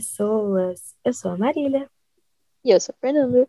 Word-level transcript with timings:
pessoas. 0.00 0.96
Eu 1.04 1.12
sou 1.12 1.30
a 1.30 1.36
Marília. 1.36 1.86
E 2.64 2.70
eu 2.70 2.80
sou 2.80 2.94
a 2.96 3.00
Fernanda. 3.00 3.46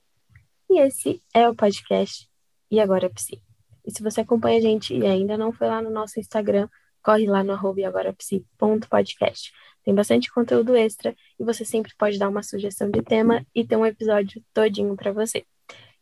E 0.70 0.82
esse 0.82 1.24
é 1.34 1.48
o 1.48 1.56
podcast 1.56 2.30
E 2.70 2.78
Agora 2.78 3.10
Psi. 3.10 3.42
E 3.86 3.92
se 3.92 4.04
você 4.04 4.20
acompanha 4.20 4.58
a 4.58 4.62
gente 4.62 4.94
e 4.94 5.06
ainda 5.06 5.38
não 5.38 5.54
foi 5.54 5.68
lá 5.68 5.82
no 5.82 5.90
nosso 5.90 6.20
Instagram, 6.20 6.68
corre 7.02 7.26
lá 7.26 7.42
no 7.42 7.54
arroba 7.54 7.88
agorapsi.podcast. 7.88 9.54
Tem 9.86 9.96
bastante 9.96 10.30
conteúdo 10.30 10.76
extra 10.76 11.16
e 11.40 11.44
você 11.46 11.64
sempre 11.64 11.94
pode 11.98 12.20
dar 12.20 12.28
uma 12.28 12.44
sugestão 12.44 12.92
de 12.92 13.02
tema 13.02 13.46
e 13.56 13.66
ter 13.66 13.78
um 13.78 13.86
episódio 13.86 14.44
todinho 14.54 14.96
para 14.98 15.14
você. 15.14 15.46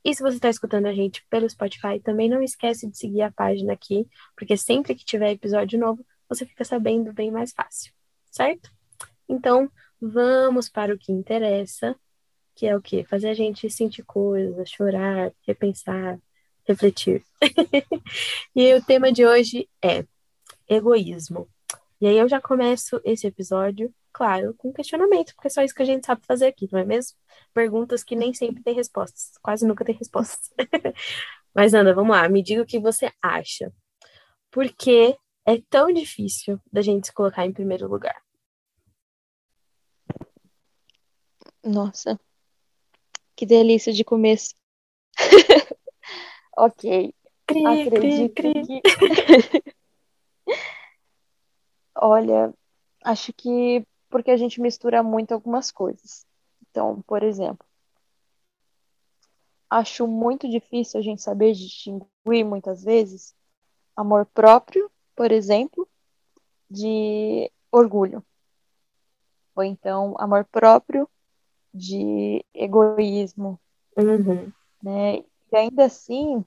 E 0.04 0.16
se 0.16 0.24
você 0.24 0.38
está 0.38 0.50
escutando 0.50 0.88
a 0.88 0.94
gente 0.94 1.24
pelo 1.30 1.48
Spotify, 1.48 2.00
também 2.04 2.28
não 2.28 2.42
esquece 2.42 2.90
de 2.90 2.98
seguir 2.98 3.22
a 3.22 3.32
página 3.32 3.74
aqui, 3.74 4.08
porque 4.36 4.58
sempre 4.58 4.96
que 4.96 5.06
tiver 5.06 5.32
episódio 5.32 5.80
novo, 5.80 6.04
você 6.28 6.44
fica 6.44 6.64
sabendo 6.64 7.14
bem 7.14 7.30
mais 7.30 7.54
fácil, 7.54 7.94
certo? 8.32 8.72
Então, 9.28 9.72
vamos 10.02 10.70
para 10.70 10.94
o 10.94 10.98
que 10.98 11.12
interessa, 11.12 11.96
que 12.56 12.68
é 12.68 12.76
o 12.76 12.82
quê? 12.82 13.04
Fazer 13.04 13.30
a 13.30 13.34
gente 13.34 13.70
sentir 13.70 14.04
coisas, 14.04 14.70
chorar, 14.70 15.32
repensar, 15.48 16.20
refletir. 16.68 17.24
e 18.56 18.74
o 18.74 18.84
tema 18.84 19.12
de 19.12 19.26
hoje 19.26 19.70
é 19.84 20.06
egoísmo. 20.68 21.48
E 22.02 22.08
aí 22.08 22.18
eu 22.18 22.30
já 22.30 22.40
começo 22.40 23.02
esse 23.04 23.28
episódio, 23.28 23.94
claro, 24.14 24.54
com 24.58 24.72
questionamento, 24.72 25.34
porque 25.36 25.48
é 25.48 25.52
só 25.52 25.62
isso 25.64 25.74
que 25.74 25.82
a 25.82 25.86
gente 25.86 26.06
sabe 26.06 26.26
fazer 26.26 26.48
aqui, 26.48 26.68
não 26.72 26.80
é 26.80 26.86
mesmo? 26.86 27.18
Perguntas 27.54 28.04
que 28.04 28.16
nem 28.16 28.34
sempre 28.34 28.64
têm 28.64 28.74
respostas, 28.74 29.32
quase 29.42 29.66
nunca 29.68 29.84
tem 29.84 29.96
respostas. 29.96 30.50
Mas 31.54 31.74
Ana, 31.74 31.94
vamos 31.94 32.16
lá, 32.16 32.30
me 32.30 32.44
diga 32.44 32.62
o 32.62 32.66
que 32.66 32.80
você 32.80 33.12
acha. 33.22 33.74
Por 34.52 34.70
que 34.70 35.16
é 35.46 35.62
tão 35.70 35.92
difícil 35.92 36.60
da 36.72 36.82
gente 36.82 37.08
se 37.08 37.14
colocar 37.14 37.46
em 37.46 37.52
primeiro 37.52 37.88
lugar? 37.88 38.16
Nossa, 41.64 42.20
que 43.36 43.46
delícia 43.46 43.92
de 43.94 44.04
começo. 44.04 44.56
ok. 46.58 47.14
Cri, 47.46 47.66
Acredito 47.66 48.34
cri, 48.34 48.54
cri. 48.54 48.82
que. 48.82 49.76
Olha, 51.96 52.54
acho 53.04 53.34
que 53.34 53.86
porque 54.10 54.32
a 54.32 54.38
gente 54.38 54.62
mistura 54.62 55.04
muito 55.04 55.34
algumas 55.34 55.72
coisas. 55.72 56.26
Então, 56.70 57.02
por 57.04 57.24
exemplo, 57.24 57.66
acho 59.70 60.08
muito 60.08 60.50
difícil 60.50 61.00
a 61.00 61.04
gente 61.04 61.22
saber 61.22 61.54
distinguir 61.54 62.46
muitas 62.46 62.84
vezes 62.84 63.36
amor 63.96 64.26
próprio, 64.26 64.90
por 65.16 65.32
exemplo, 65.32 65.88
de 66.70 67.52
orgulho. 67.72 68.24
Ou 69.56 69.64
então 69.64 70.16
amor 70.18 70.46
próprio 70.46 71.10
de 71.74 72.44
egoísmo, 72.54 73.60
Uhum. 73.98 74.52
né? 74.82 75.18
E 75.52 75.56
ainda 75.56 75.86
assim, 75.86 76.44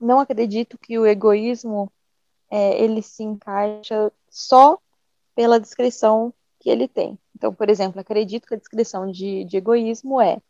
não 0.00 0.20
acredito 0.20 0.76
que 0.78 0.98
o 0.98 1.06
egoísmo 1.06 1.90
é, 2.50 2.82
ele 2.82 3.02
se 3.02 3.22
encaixa 3.22 4.12
só 4.28 4.78
pela 5.34 5.60
descrição 5.60 6.32
que 6.58 6.70
ele 6.70 6.88
tem. 6.88 7.18
Então, 7.34 7.54
por 7.54 7.68
exemplo, 7.68 8.00
acredito 8.00 8.46
que 8.46 8.54
a 8.54 8.58
descrição 8.58 9.10
de, 9.10 9.44
de 9.44 9.56
egoísmo 9.56 10.20
é 10.20 10.40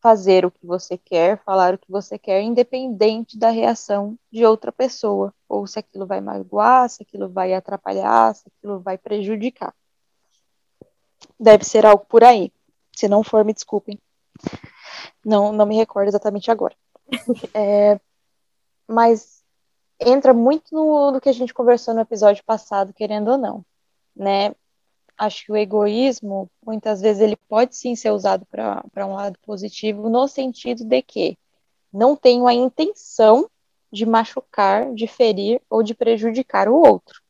fazer 0.00 0.44
o 0.44 0.50
que 0.50 0.66
você 0.66 0.98
quer, 0.98 1.40
falar 1.44 1.74
o 1.74 1.78
que 1.78 1.90
você 1.90 2.18
quer, 2.18 2.42
independente 2.42 3.38
da 3.38 3.50
reação 3.50 4.18
de 4.32 4.44
outra 4.44 4.72
pessoa, 4.72 5.32
ou 5.48 5.64
se 5.64 5.78
aquilo 5.78 6.06
vai 6.06 6.20
magoar, 6.20 6.88
se 6.88 7.04
aquilo 7.04 7.28
vai 7.28 7.54
atrapalhar, 7.54 8.34
se 8.34 8.42
aquilo 8.48 8.80
vai 8.80 8.98
prejudicar. 8.98 9.72
Deve 11.38 11.64
ser 11.64 11.84
algo 11.86 12.04
por 12.06 12.22
aí. 12.24 12.52
Se 12.94 13.08
não 13.08 13.22
for, 13.22 13.44
me 13.44 13.52
desculpem. 13.52 13.98
Não, 15.24 15.52
não 15.52 15.66
me 15.66 15.76
recordo 15.76 16.08
exatamente 16.08 16.50
agora. 16.50 16.74
É, 17.54 18.00
mas 18.88 19.42
entra 20.00 20.32
muito 20.32 20.74
no, 20.74 21.12
no 21.12 21.20
que 21.20 21.28
a 21.28 21.32
gente 21.32 21.54
conversou 21.54 21.94
no 21.94 22.00
episódio 22.00 22.42
passado, 22.44 22.92
querendo 22.92 23.32
ou 23.32 23.38
não, 23.38 23.64
né? 24.14 24.54
Acho 25.16 25.44
que 25.44 25.52
o 25.52 25.56
egoísmo, 25.56 26.50
muitas 26.64 27.00
vezes, 27.00 27.22
ele 27.22 27.36
pode 27.36 27.76
sim 27.76 27.94
ser 27.94 28.10
usado 28.10 28.46
para 28.46 29.06
um 29.06 29.14
lado 29.14 29.38
positivo, 29.42 30.08
no 30.08 30.26
sentido 30.26 30.84
de 30.84 31.02
que 31.02 31.38
não 31.92 32.16
tenho 32.16 32.46
a 32.46 32.54
intenção 32.54 33.48
de 33.92 34.06
machucar, 34.06 34.92
de 34.94 35.06
ferir 35.06 35.60
ou 35.68 35.82
de 35.82 35.94
prejudicar 35.94 36.68
o 36.68 36.74
outro. 36.74 37.20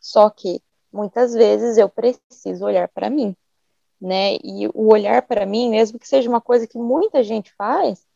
Só 0.00 0.28
que 0.28 0.60
muitas 0.92 1.32
vezes 1.34 1.76
eu 1.76 1.88
preciso 1.88 2.64
olhar 2.64 2.88
para 2.88 3.10
mim, 3.10 3.36
né? 4.00 4.36
E 4.42 4.68
o 4.74 4.88
olhar 4.92 5.22
para 5.22 5.46
mim, 5.46 5.70
mesmo 5.70 5.98
que 5.98 6.08
seja 6.08 6.28
uma 6.28 6.40
coisa 6.40 6.66
que 6.66 6.78
muita 6.78 7.22
gente 7.22 7.52
faz, 7.54 8.06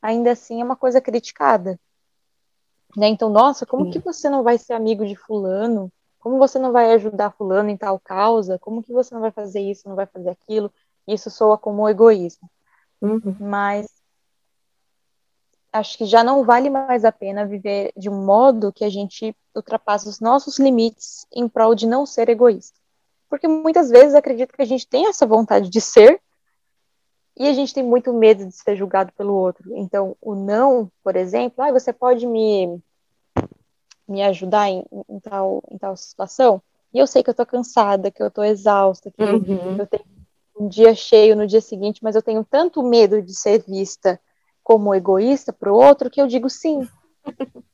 ainda 0.00 0.32
assim 0.32 0.60
é 0.60 0.64
uma 0.64 0.76
coisa 0.76 1.00
criticada. 1.00 1.78
Né? 2.96 3.08
Então, 3.08 3.28
nossa, 3.28 3.66
como 3.66 3.86
Sim. 3.86 3.90
que 3.90 3.98
você 3.98 4.30
não 4.30 4.42
vai 4.42 4.58
ser 4.58 4.74
amigo 4.74 5.04
de 5.04 5.16
fulano? 5.16 5.90
Como 6.20 6.38
você 6.38 6.58
não 6.58 6.72
vai 6.72 6.92
ajudar 6.92 7.32
fulano 7.32 7.68
em 7.68 7.76
tal 7.76 7.98
causa? 7.98 8.58
Como 8.58 8.82
que 8.82 8.92
você 8.92 9.14
não 9.14 9.20
vai 9.20 9.30
fazer 9.30 9.60
isso, 9.60 9.88
não 9.88 9.96
vai 9.96 10.06
fazer 10.06 10.30
aquilo? 10.30 10.72
Isso 11.06 11.30
soa 11.30 11.58
como 11.58 11.88
egoísmo. 11.88 12.48
Uhum. 13.02 13.36
Mas 13.38 13.86
acho 15.74 15.98
que 15.98 16.06
já 16.06 16.22
não 16.22 16.44
vale 16.44 16.70
mais 16.70 17.04
a 17.04 17.10
pena 17.10 17.44
viver 17.44 17.92
de 17.96 18.08
um 18.08 18.24
modo 18.24 18.72
que 18.72 18.84
a 18.84 18.88
gente 18.88 19.36
ultrapassa 19.54 20.08
os 20.08 20.20
nossos 20.20 20.56
limites 20.58 21.26
em 21.34 21.48
prol 21.48 21.74
de 21.74 21.84
não 21.84 22.06
ser 22.06 22.28
egoísta. 22.28 22.78
Porque 23.28 23.48
muitas 23.48 23.90
vezes 23.90 24.14
acredito 24.14 24.54
que 24.54 24.62
a 24.62 24.64
gente 24.64 24.86
tem 24.86 25.08
essa 25.08 25.26
vontade 25.26 25.68
de 25.68 25.80
ser 25.80 26.20
e 27.36 27.48
a 27.48 27.52
gente 27.52 27.74
tem 27.74 27.82
muito 27.82 28.12
medo 28.12 28.46
de 28.46 28.54
ser 28.54 28.76
julgado 28.76 29.12
pelo 29.14 29.34
outro. 29.34 29.76
Então, 29.76 30.16
o 30.22 30.36
não, 30.36 30.88
por 31.02 31.16
exemplo, 31.16 31.64
ah, 31.64 31.72
você 31.72 31.92
pode 31.92 32.24
me, 32.24 32.80
me 34.06 34.22
ajudar 34.22 34.68
em, 34.68 34.84
em 35.08 35.18
tal, 35.18 35.60
em 35.68 35.76
tal 35.76 35.96
situação? 35.96 36.62
E 36.92 37.00
eu 37.00 37.06
sei 37.08 37.24
que 37.24 37.30
eu 37.30 37.34
tô 37.34 37.44
cansada, 37.44 38.12
que 38.12 38.22
eu 38.22 38.30
tô 38.30 38.44
exausta, 38.44 39.10
que 39.10 39.20
Uhum. 39.20 39.76
eu 39.76 39.86
tenho 39.88 40.04
um 40.56 40.68
dia 40.68 40.94
cheio 40.94 41.34
no 41.34 41.48
dia 41.48 41.60
seguinte, 41.60 41.98
mas 42.00 42.14
eu 42.14 42.22
tenho 42.22 42.44
tanto 42.44 42.80
medo 42.80 43.20
de 43.20 43.34
ser 43.34 43.64
vista 43.66 44.20
como 44.64 44.94
egoísta 44.94 45.52
para 45.52 45.70
o 45.70 45.76
outro 45.76 46.10
que 46.10 46.20
eu 46.20 46.26
digo 46.26 46.48
sim. 46.48 46.88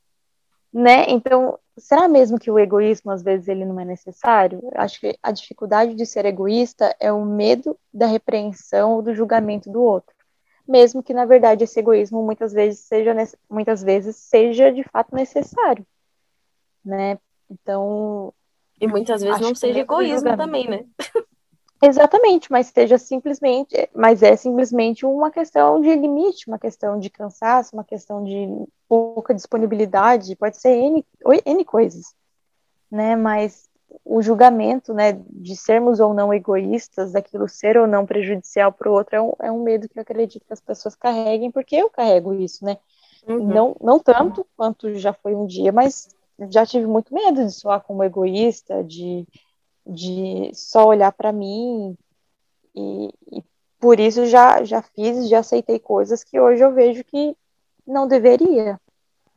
né? 0.71 1.05
Então, 1.07 1.57
será 1.77 2.07
mesmo 2.07 2.37
que 2.37 2.51
o 2.51 2.59
egoísmo 2.59 3.11
às 3.11 3.23
vezes 3.23 3.47
ele 3.47 3.65
não 3.65 3.79
é 3.79 3.85
necessário? 3.85 4.61
Acho 4.75 4.99
que 4.99 5.17
a 5.23 5.31
dificuldade 5.31 5.95
de 5.95 6.05
ser 6.05 6.25
egoísta 6.25 6.95
é 6.99 7.11
o 7.11 7.25
medo 7.25 7.79
da 7.93 8.05
repreensão 8.05 8.95
ou 8.95 9.01
do 9.01 9.15
julgamento 9.15 9.71
do 9.71 9.81
outro. 9.81 10.13
Mesmo 10.67 11.01
que 11.01 11.13
na 11.13 11.25
verdade 11.25 11.63
esse 11.63 11.79
egoísmo 11.79 12.23
muitas 12.23 12.53
vezes 12.53 12.81
seja 12.81 13.15
muitas 13.49 13.81
vezes 13.81 14.17
seja 14.17 14.71
de 14.71 14.83
fato 14.83 15.15
necessário, 15.15 15.85
né? 16.83 17.17
Então, 17.49 18.33
E 18.79 18.87
muitas 18.87 19.21
vezes 19.21 19.41
não 19.41 19.55
seja 19.55 19.73
do 19.73 19.79
egoísmo 19.79 20.37
também, 20.37 20.69
né? 20.69 20.85
Exatamente, 21.83 22.51
mas 22.51 22.67
seja 22.67 22.97
simplesmente, 22.97 23.89
mas 23.93 24.21
é 24.21 24.35
simplesmente 24.35 25.03
uma 25.03 25.31
questão 25.31 25.81
de 25.81 25.93
limite, 25.95 26.47
uma 26.47 26.59
questão 26.59 26.99
de 26.99 27.09
cansaço, 27.09 27.75
uma 27.75 27.83
questão 27.83 28.23
de 28.23 28.47
pouca 28.87 29.33
disponibilidade, 29.33 30.35
pode 30.35 30.57
ser 30.57 30.69
N, 30.69 31.03
N 31.43 31.65
coisas, 31.65 32.13
né? 32.91 33.15
Mas 33.15 33.67
o 34.05 34.21
julgamento, 34.21 34.93
né, 34.93 35.19
de 35.29 35.55
sermos 35.55 35.99
ou 35.99 36.13
não 36.13 36.33
egoístas, 36.33 37.11
daquilo 37.11 37.49
ser 37.49 37.77
ou 37.77 37.87
não 37.87 38.05
prejudicial 38.05 38.71
para 38.71 38.89
o 38.89 38.93
outro, 38.93 39.15
é 39.15 39.21
um, 39.21 39.33
é 39.41 39.51
um 39.51 39.63
medo 39.63 39.89
que 39.89 39.97
eu 39.97 40.01
acredito 40.01 40.45
que 40.45 40.53
as 40.53 40.61
pessoas 40.61 40.95
carreguem, 40.95 41.51
porque 41.51 41.75
eu 41.75 41.89
carrego 41.89 42.33
isso, 42.33 42.63
né? 42.63 42.77
Uhum. 43.27 43.45
Não, 43.47 43.75
não 43.81 43.99
tanto 43.99 44.45
quanto 44.55 44.93
já 44.95 45.13
foi 45.13 45.35
um 45.35 45.45
dia, 45.45 45.71
mas 45.71 46.15
já 46.49 46.65
tive 46.65 46.85
muito 46.85 47.13
medo 47.13 47.45
de 47.45 47.51
soar 47.51 47.81
como 47.81 48.03
egoísta, 48.03 48.83
de, 48.83 49.27
de 49.85 50.51
só 50.53 50.87
olhar 50.87 51.11
para 51.11 51.31
mim 51.31 51.97
e, 52.75 53.13
e 53.31 53.43
por 53.79 53.99
isso 53.99 54.25
já, 54.27 54.63
já 54.63 54.81
fiz, 54.81 55.27
já 55.27 55.39
aceitei 55.39 55.79
coisas 55.79 56.23
que 56.23 56.39
hoje 56.39 56.63
eu 56.63 56.73
vejo 56.73 57.03
que 57.03 57.35
não 57.85 58.07
deveria. 58.07 58.79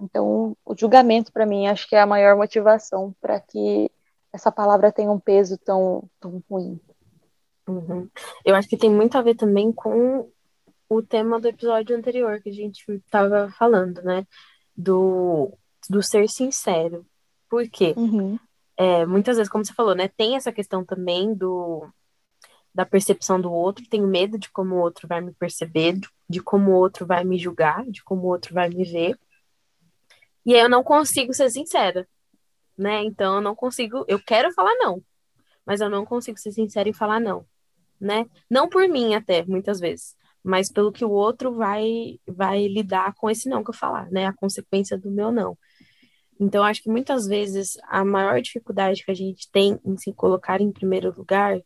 Então, 0.00 0.56
o 0.64 0.76
julgamento 0.76 1.32
para 1.32 1.46
mim 1.46 1.66
acho 1.66 1.88
que 1.88 1.96
é 1.96 2.00
a 2.00 2.06
maior 2.06 2.36
motivação 2.36 3.14
para 3.20 3.40
que 3.40 3.90
essa 4.32 4.50
palavra 4.50 4.92
tenha 4.92 5.10
um 5.10 5.18
peso 5.18 5.56
tão, 5.58 6.04
tão 6.20 6.42
ruim. 6.50 6.78
Uhum. 7.66 8.08
Eu 8.44 8.54
acho 8.54 8.68
que 8.68 8.76
tem 8.76 8.90
muito 8.90 9.16
a 9.16 9.22
ver 9.22 9.36
também 9.36 9.72
com 9.72 10.28
o 10.88 11.02
tema 11.02 11.40
do 11.40 11.48
episódio 11.48 11.96
anterior 11.96 12.40
que 12.40 12.50
a 12.50 12.52
gente 12.52 12.84
estava 12.92 13.50
falando, 13.58 14.02
né? 14.02 14.26
Do, 14.76 15.52
do 15.88 16.02
ser 16.02 16.28
sincero. 16.28 17.06
Por 17.48 17.68
quê? 17.68 17.94
Uhum. 17.96 18.38
É, 18.76 19.06
muitas 19.06 19.36
vezes, 19.36 19.50
como 19.50 19.64
você 19.64 19.72
falou, 19.74 19.94
né? 19.94 20.08
Tem 20.08 20.36
essa 20.36 20.52
questão 20.52 20.84
também 20.84 21.34
do, 21.34 21.88
da 22.74 22.86
percepção 22.86 23.40
do 23.40 23.52
outro, 23.52 23.88
tenho 23.88 24.06
medo 24.06 24.38
de 24.38 24.50
como 24.50 24.76
o 24.76 24.80
outro 24.80 25.08
vai 25.08 25.20
me 25.20 25.32
perceber, 25.34 25.98
de, 26.28 26.42
como 26.42 26.72
o 26.72 26.74
outro 26.76 27.06
vai 27.06 27.24
me 27.24 27.38
julgar, 27.38 27.84
de 27.90 28.02
como 28.04 28.22
o 28.22 28.26
outro 28.28 28.54
vai 28.54 28.68
me 28.68 28.84
ver. 28.84 29.18
E 30.44 30.54
aí 30.54 30.60
eu 30.60 30.68
não 30.68 30.82
consigo 30.84 31.32
ser 31.32 31.50
sincera, 31.50 32.06
né? 32.78 33.02
Então 33.04 33.36
eu 33.36 33.42
não 33.42 33.54
consigo, 33.56 34.04
eu 34.08 34.20
quero 34.22 34.52
falar 34.54 34.74
não. 34.76 35.02
mas 35.66 35.80
eu 35.80 35.90
não 35.90 36.04
consigo 36.06 36.38
ser 36.38 36.52
sincera 36.52 36.88
e 36.88 36.94
falar 36.94 37.20
não, 37.20 37.46
né? 38.00 38.26
Não 38.50 38.68
por 38.68 38.88
mim 38.88 39.14
até, 39.14 39.44
muitas 39.46 39.80
vezes, 39.80 40.16
mas 40.42 40.70
pelo 40.72 40.92
que 40.92 41.04
o 41.04 41.10
outro 41.12 41.54
vai 41.54 42.20
vai 42.28 42.66
lidar 42.68 43.14
com 43.16 43.30
esse 43.30 43.48
não 43.48 43.64
que 43.64 43.70
eu 43.70 43.74
falar, 43.74 44.10
né? 44.10 44.26
A 44.26 44.34
consequência 44.34 44.98
do 44.98 45.10
meu 45.10 45.32
não. 45.32 45.58
Então, 46.44 46.62
acho 46.62 46.82
que 46.82 46.90
muitas 46.90 47.26
vezes 47.26 47.78
a 47.88 48.04
maior 48.04 48.38
dificuldade 48.42 49.02
que 49.02 49.10
a 49.10 49.14
gente 49.14 49.50
tem 49.50 49.80
em 49.82 49.96
se 49.96 50.12
colocar 50.12 50.60
em 50.60 50.70
primeiro 50.70 51.10
lugar 51.16 51.58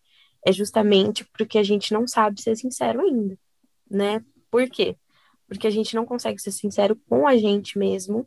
é 0.46 0.52
justamente 0.52 1.24
porque 1.36 1.58
a 1.58 1.64
gente 1.64 1.92
não 1.92 2.06
sabe 2.06 2.40
ser 2.40 2.56
sincero 2.56 3.00
ainda, 3.00 3.36
né? 3.90 4.24
Por 4.48 4.70
quê? 4.70 4.96
Porque 5.48 5.66
a 5.66 5.70
gente 5.70 5.96
não 5.96 6.06
consegue 6.06 6.40
ser 6.40 6.52
sincero 6.52 6.94
com 7.08 7.26
a 7.26 7.36
gente 7.36 7.76
mesmo, 7.76 8.24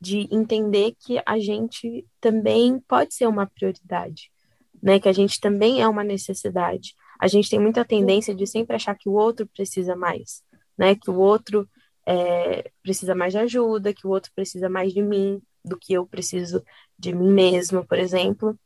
de 0.00 0.28
entender 0.32 0.96
que 0.98 1.22
a 1.24 1.38
gente 1.38 2.04
também 2.20 2.80
pode 2.80 3.14
ser 3.14 3.28
uma 3.28 3.46
prioridade, 3.46 4.32
né? 4.82 4.98
Que 4.98 5.08
a 5.08 5.12
gente 5.12 5.40
também 5.40 5.80
é 5.80 5.86
uma 5.86 6.02
necessidade. 6.02 6.96
A 7.20 7.28
gente 7.28 7.48
tem 7.48 7.60
muita 7.60 7.84
tendência 7.84 8.34
de 8.34 8.48
sempre 8.48 8.74
achar 8.74 8.96
que 8.96 9.08
o 9.08 9.12
outro 9.12 9.46
precisa 9.46 9.94
mais, 9.94 10.42
né? 10.76 10.96
Que 10.96 11.08
o 11.08 11.18
outro 11.20 11.68
é, 12.04 12.68
precisa 12.82 13.14
mais 13.14 13.32
de 13.32 13.38
ajuda, 13.38 13.94
que 13.94 14.08
o 14.08 14.10
outro 14.10 14.32
precisa 14.34 14.68
mais 14.68 14.92
de 14.92 15.02
mim 15.02 15.40
do 15.64 15.78
que 15.78 15.92
eu 15.94 16.06
preciso 16.06 16.62
de 16.98 17.14
mim 17.14 17.32
mesma, 17.32 17.84
por 17.84 17.98
exemplo. 17.98 18.58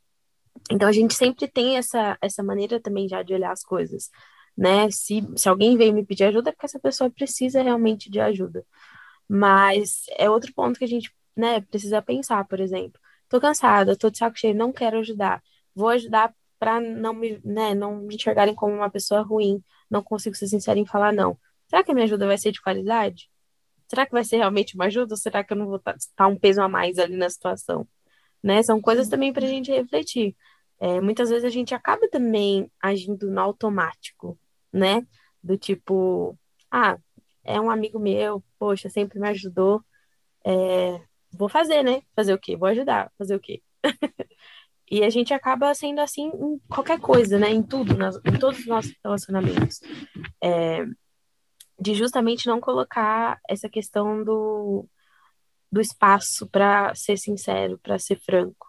Então 0.71 0.89
a 0.89 0.93
gente 0.93 1.15
sempre 1.15 1.49
tem 1.49 1.77
essa, 1.77 2.17
essa 2.21 2.43
maneira 2.43 2.81
também 2.81 3.09
já 3.09 3.23
de 3.23 3.35
olhar 3.35 3.53
as 3.53 3.63
coisas, 3.65 4.11
né? 4.57 4.91
Se, 4.91 5.23
se 5.37 5.49
alguém 5.49 5.77
veio 5.77 5.93
me 5.95 6.05
pedir 6.05 6.25
ajuda, 6.25 6.51
é 6.51 6.53
porque 6.53 6.67
essa 6.67 6.81
pessoa 6.81 7.11
precisa 7.11 7.63
realmente 7.63 8.11
de 8.11 8.21
ajuda. 8.21 8.65
Mas 9.29 10.05
é 10.19 10.29
outro 10.31 10.53
ponto 10.55 10.79
que 10.79 10.85
a 10.85 10.89
gente, 10.89 11.13
né, 11.37 11.61
precisa 11.63 12.03
pensar, 12.03 12.47
por 12.47 12.61
exemplo. 12.61 13.01
Tô 13.29 13.41
cansada, 13.41 13.97
tô 13.97 14.11
de 14.11 14.19
saco 14.19 14.39
cheio, 14.39 14.55
não 14.55 14.73
quero 14.73 14.99
ajudar. 15.01 15.43
Vou 15.75 15.89
ajudar 15.89 16.35
para 16.59 16.81
não 16.81 17.15
me, 17.15 17.41
né, 17.45 17.75
não 17.75 17.97
me 17.99 18.15
enxergarem 18.17 18.55
como 18.55 18.75
uma 18.75 18.91
pessoa 18.91 19.23
ruim, 19.23 19.63
não 19.91 20.03
consigo 20.03 20.37
ser 20.37 20.49
sincera 20.49 20.79
em 20.79 20.87
falar 20.87 21.13
não. 21.13 21.39
Será 21.69 21.83
que 21.83 21.91
a 21.91 21.95
minha 21.95 22.05
ajuda 22.05 22.27
vai 22.27 22.39
ser 22.39 22.53
de 22.53 22.63
qualidade? 22.63 23.32
Será 23.93 24.07
que 24.07 24.13
vai 24.13 24.25
ser 24.25 24.39
realmente 24.39 24.75
uma 24.75 24.87
ajuda 24.87 25.13
ou 25.13 25.19
será 25.19 25.45
que 25.45 25.53
eu 25.53 25.57
não 25.59 25.67
vou 25.67 25.77
estar 25.77 25.93
tá, 25.93 25.99
tá 26.17 26.27
um 26.27 26.35
peso 26.35 26.63
a 26.63 26.67
mais 26.67 26.99
ali 26.99 27.15
na 27.15 27.29
situação? 27.29 27.87
Né? 28.43 28.63
São 28.63 28.81
coisas 28.81 29.07
também 29.07 29.35
para 29.35 29.45
a 29.45 29.49
gente 29.49 29.71
refletir. 29.71 30.35
É, 30.81 30.99
muitas 30.99 31.29
vezes 31.29 31.45
a 31.45 31.51
gente 31.51 31.75
acaba 31.75 32.09
também 32.09 32.73
agindo 32.81 33.31
no 33.31 33.39
automático, 33.39 34.39
né? 34.73 35.07
Do 35.43 35.59
tipo, 35.59 36.35
ah, 36.71 36.97
é 37.45 37.61
um 37.61 37.71
amigo 37.71 37.99
meu, 37.99 38.43
poxa, 38.59 38.89
sempre 38.89 39.21
me 39.21 39.29
ajudou, 39.29 39.85
é, 40.43 40.99
vou 41.31 41.51
fazer, 41.51 41.83
né? 41.83 42.01
Fazer 42.17 42.33
o 42.33 42.39
quê? 42.39 42.57
Vou 42.57 42.69
ajudar, 42.71 43.13
fazer 43.19 43.37
o 43.37 43.41
quê? 43.41 43.63
e 44.91 45.05
a 45.05 45.11
gente 45.11 45.35
acaba 45.35 45.75
sendo 45.75 46.01
assim 46.01 46.29
em 46.29 46.59
qualquer 46.67 46.99
coisa, 46.99 47.39
né? 47.39 47.51
Em 47.51 47.63
tudo, 47.63 47.95
nas, 47.95 48.17
em 48.25 48.39
todos 48.39 48.61
os 48.61 48.67
nossos 48.67 48.95
relacionamentos. 49.05 49.83
É, 50.43 50.87
de 51.83 51.95
justamente 51.95 52.47
não 52.47 52.61
colocar 52.61 53.41
essa 53.49 53.69
questão 53.69 54.23
do, 54.23 54.87
do 55.71 55.81
espaço 55.81 56.47
para 56.49 56.95
ser 56.95 57.17
sincero, 57.19 57.79
para 57.79 57.99
ser 57.99 58.21
franco. 58.21 58.69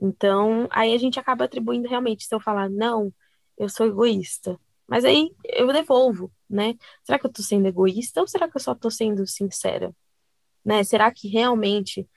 Então, 0.00 0.66
aí 0.70 0.94
a 0.94 0.98
gente 0.98 1.20
acaba 1.20 1.44
atribuindo 1.44 1.88
realmente, 1.88 2.24
se 2.24 2.34
eu 2.34 2.40
falar 2.40 2.70
não, 2.70 3.12
eu 3.58 3.68
sou 3.68 3.86
egoísta. 3.86 4.58
Mas 4.86 5.04
aí 5.04 5.30
eu 5.44 5.72
devolvo, 5.72 6.32
né? 6.48 6.74
Será 7.02 7.18
que 7.18 7.26
eu 7.26 7.32
tô 7.32 7.42
sendo 7.42 7.66
egoísta 7.68 8.20
ou 8.20 8.26
será 8.26 8.48
que 8.48 8.56
eu 8.56 8.60
só 8.60 8.74
tô 8.74 8.90
sendo 8.90 9.26
sincera? 9.26 9.94
Né? 10.64 10.82
Será 10.84 11.10
que 11.12 11.28
realmente 11.28 12.08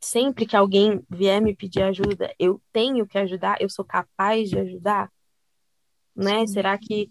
sempre 0.00 0.46
que 0.46 0.56
alguém 0.56 1.04
vier 1.10 1.40
me 1.40 1.56
pedir 1.56 1.82
ajuda, 1.82 2.34
eu 2.38 2.62
tenho 2.72 3.06
que 3.06 3.18
ajudar, 3.18 3.60
eu 3.60 3.68
sou 3.70 3.84
capaz 3.84 4.50
de 4.50 4.58
ajudar? 4.58 5.10
Né? 6.14 6.46
Será 6.46 6.78
que 6.78 7.08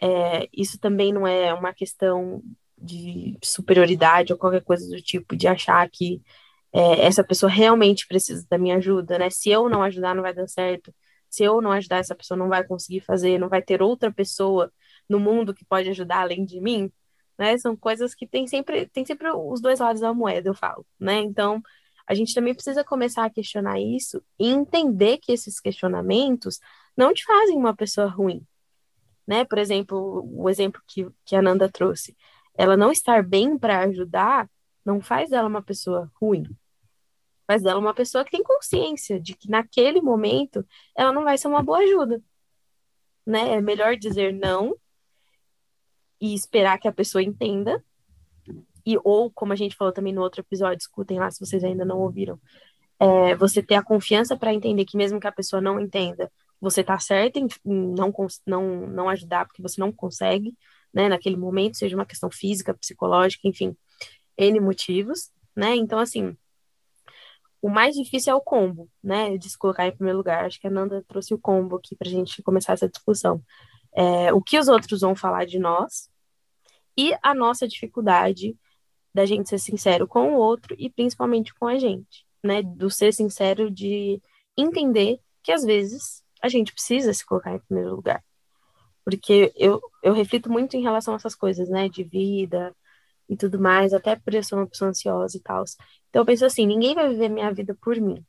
é, 0.00 0.48
isso 0.52 0.78
também 0.78 1.12
não 1.12 1.26
é 1.26 1.52
uma 1.54 1.72
questão 1.74 2.42
de 2.76 3.36
superioridade 3.42 4.32
ou 4.32 4.38
qualquer 4.38 4.62
coisa 4.62 4.88
do 4.88 5.02
tipo, 5.02 5.36
de 5.36 5.48
achar 5.48 5.88
que 5.90 6.22
é, 6.72 7.06
essa 7.06 7.24
pessoa 7.24 7.50
realmente 7.50 8.06
precisa 8.06 8.46
da 8.48 8.58
minha 8.58 8.76
ajuda, 8.76 9.18
né? 9.18 9.30
Se 9.30 9.50
eu 9.50 9.68
não 9.68 9.82
ajudar, 9.82 10.14
não 10.14 10.22
vai 10.22 10.34
dar 10.34 10.48
certo. 10.48 10.94
Se 11.28 11.42
eu 11.44 11.60
não 11.60 11.72
ajudar, 11.72 11.98
essa 11.98 12.14
pessoa 12.14 12.38
não 12.38 12.48
vai 12.48 12.64
conseguir 12.64 13.00
fazer, 13.00 13.38
não 13.38 13.48
vai 13.48 13.62
ter 13.62 13.82
outra 13.82 14.12
pessoa 14.12 14.72
no 15.08 15.18
mundo 15.20 15.54
que 15.54 15.64
pode 15.64 15.88
ajudar 15.90 16.20
além 16.22 16.44
de 16.44 16.60
mim, 16.60 16.90
né? 17.38 17.56
São 17.58 17.76
coisas 17.76 18.14
que 18.14 18.26
tem 18.26 18.46
sempre, 18.46 18.86
tem 18.88 19.04
sempre 19.04 19.30
os 19.30 19.60
dois 19.60 19.80
lados 19.80 20.00
da 20.00 20.12
moeda, 20.14 20.48
eu 20.48 20.54
falo, 20.54 20.86
né? 20.98 21.20
Então, 21.20 21.62
a 22.06 22.14
gente 22.14 22.34
também 22.34 22.54
precisa 22.54 22.84
começar 22.84 23.24
a 23.24 23.30
questionar 23.30 23.78
isso 23.80 24.22
e 24.38 24.48
entender 24.48 25.18
que 25.18 25.32
esses 25.32 25.60
questionamentos 25.60 26.58
não 26.96 27.12
te 27.12 27.24
fazem 27.24 27.56
uma 27.56 27.76
pessoa 27.76 28.08
ruim, 28.08 28.46
né? 29.28 29.44
Por 29.44 29.58
exemplo, 29.58 30.26
o 30.32 30.48
exemplo 30.48 30.80
que, 30.86 31.06
que 31.22 31.36
a 31.36 31.42
Nanda 31.42 31.68
trouxe, 31.68 32.16
ela 32.56 32.78
não 32.78 32.90
estar 32.90 33.22
bem 33.22 33.58
para 33.58 33.80
ajudar 33.80 34.50
não 34.82 35.02
faz 35.02 35.28
dela 35.28 35.46
uma 35.46 35.60
pessoa 35.60 36.10
ruim. 36.18 36.44
Faz 37.46 37.62
dela 37.62 37.78
uma 37.78 37.92
pessoa 37.92 38.24
que 38.24 38.30
tem 38.30 38.42
consciência 38.42 39.20
de 39.20 39.34
que 39.36 39.50
naquele 39.50 40.00
momento 40.00 40.66
ela 40.96 41.12
não 41.12 41.24
vai 41.24 41.36
ser 41.36 41.46
uma 41.46 41.62
boa 41.62 41.80
ajuda. 41.80 42.22
Né? 43.26 43.56
É 43.56 43.60
melhor 43.60 43.96
dizer 43.96 44.32
não 44.32 44.74
e 46.18 46.32
esperar 46.32 46.78
que 46.78 46.88
a 46.88 46.92
pessoa 46.92 47.22
entenda. 47.22 47.84
E, 48.86 48.96
ou, 49.04 49.30
como 49.30 49.52
a 49.52 49.56
gente 49.56 49.76
falou 49.76 49.92
também 49.92 50.14
no 50.14 50.22
outro 50.22 50.40
episódio, 50.40 50.78
escutem 50.78 51.18
lá 51.18 51.30
se 51.30 51.38
vocês 51.38 51.62
ainda 51.62 51.84
não 51.84 51.98
ouviram, 51.98 52.40
é, 52.98 53.34
você 53.34 53.62
ter 53.62 53.74
a 53.74 53.84
confiança 53.84 54.38
para 54.38 54.54
entender 54.54 54.86
que 54.86 54.96
mesmo 54.96 55.20
que 55.20 55.26
a 55.26 55.32
pessoa 55.32 55.60
não 55.60 55.78
entenda, 55.78 56.32
você 56.60 56.82
tá 56.82 56.98
certo 56.98 57.38
em 57.38 57.48
não, 57.64 58.12
não, 58.46 58.86
não 58.86 59.08
ajudar 59.08 59.46
porque 59.46 59.62
você 59.62 59.80
não 59.80 59.92
consegue, 59.92 60.56
né, 60.92 61.08
naquele 61.08 61.36
momento, 61.36 61.76
seja 61.76 61.96
uma 61.96 62.06
questão 62.06 62.30
física, 62.30 62.74
psicológica, 62.74 63.46
enfim, 63.46 63.76
N 64.36 64.60
motivos, 64.60 65.30
né? 65.56 65.74
Então, 65.76 65.98
assim, 65.98 66.36
o 67.60 67.68
mais 67.68 67.94
difícil 67.94 68.32
é 68.32 68.36
o 68.36 68.40
combo, 68.40 68.88
né? 69.02 69.36
De 69.36 69.50
se 69.50 69.58
colocar 69.58 69.86
em 69.86 69.92
primeiro 69.92 70.18
lugar. 70.18 70.44
Acho 70.44 70.60
que 70.60 70.66
a 70.66 70.70
Nanda 70.70 71.04
trouxe 71.08 71.34
o 71.34 71.38
combo 71.38 71.76
aqui 71.76 71.96
para 71.96 72.08
a 72.08 72.10
gente 72.10 72.42
começar 72.42 72.72
essa 72.74 72.88
discussão. 72.88 73.42
É, 73.92 74.32
o 74.32 74.40
que 74.40 74.58
os 74.58 74.68
outros 74.68 75.00
vão 75.00 75.16
falar 75.16 75.44
de 75.44 75.58
nós 75.58 76.08
e 76.96 77.12
a 77.22 77.34
nossa 77.34 77.66
dificuldade 77.66 78.56
da 79.14 79.26
gente 79.26 79.48
ser 79.48 79.58
sincero 79.58 80.06
com 80.06 80.34
o 80.34 80.36
outro 80.36 80.76
e 80.78 80.88
principalmente 80.90 81.52
com 81.54 81.66
a 81.66 81.78
gente, 81.78 82.24
né? 82.44 82.62
Do 82.62 82.90
ser 82.90 83.12
sincero 83.12 83.70
de 83.70 84.22
entender 84.56 85.20
que 85.42 85.50
às 85.50 85.64
vezes 85.64 86.22
a 86.42 86.48
gente 86.48 86.72
precisa 86.72 87.12
se 87.12 87.24
colocar 87.24 87.54
em 87.54 87.60
primeiro 87.60 87.94
lugar. 87.94 88.22
Porque 89.04 89.52
eu, 89.56 89.80
eu 90.02 90.12
reflito 90.12 90.50
muito 90.50 90.76
em 90.76 90.82
relação 90.82 91.14
a 91.14 91.16
essas 91.16 91.34
coisas, 91.34 91.68
né? 91.68 91.88
De 91.88 92.04
vida, 92.04 92.74
e 93.28 93.36
tudo 93.36 93.60
mais, 93.60 93.92
até 93.92 94.16
por 94.16 94.34
eu 94.34 94.42
ser 94.42 94.54
uma 94.54 94.66
pessoa 94.66 94.90
ansiosa 94.90 95.36
e 95.36 95.40
tal. 95.40 95.64
Então 96.08 96.22
eu 96.22 96.26
penso 96.26 96.46
assim, 96.46 96.66
ninguém 96.66 96.94
vai 96.94 97.08
viver 97.08 97.28
minha 97.28 97.52
vida 97.52 97.76
por 97.80 98.00
mim. 98.00 98.24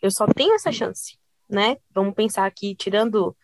Eu 0.00 0.10
só 0.10 0.26
tenho 0.26 0.54
essa 0.54 0.70
chance, 0.70 1.18
né? 1.48 1.76
Vamos 1.90 2.14
pensar 2.14 2.46
aqui, 2.46 2.74
tirando 2.76 3.36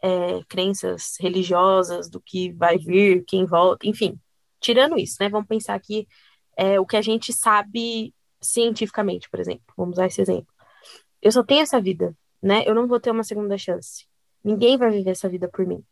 é, 0.00 0.42
crenças 0.48 1.16
religiosas 1.20 2.08
do 2.08 2.20
que 2.20 2.52
vai 2.52 2.78
vir, 2.78 3.24
quem 3.26 3.44
volta, 3.44 3.86
enfim, 3.86 4.18
tirando 4.60 4.98
isso, 4.98 5.16
né? 5.20 5.28
Vamos 5.28 5.48
pensar 5.48 5.74
aqui 5.74 6.08
é, 6.56 6.80
o 6.80 6.86
que 6.86 6.96
a 6.96 7.02
gente 7.02 7.32
sabe 7.32 8.14
cientificamente, 8.40 9.28
por 9.28 9.40
exemplo. 9.40 9.66
Vamos 9.76 9.94
usar 9.94 10.06
esse 10.06 10.22
exemplo. 10.22 10.52
Eu 11.20 11.32
só 11.32 11.42
tenho 11.42 11.62
essa 11.62 11.80
vida, 11.80 12.16
né? 12.42 12.64
Eu 12.66 12.74
não 12.74 12.86
vou 12.86 13.00
ter 13.00 13.10
uma 13.10 13.24
segunda 13.24 13.56
chance. 13.58 14.06
Ninguém 14.42 14.76
vai 14.76 14.90
viver 14.90 15.10
essa 15.10 15.28
vida 15.28 15.48
por 15.48 15.66
mim. 15.66 15.84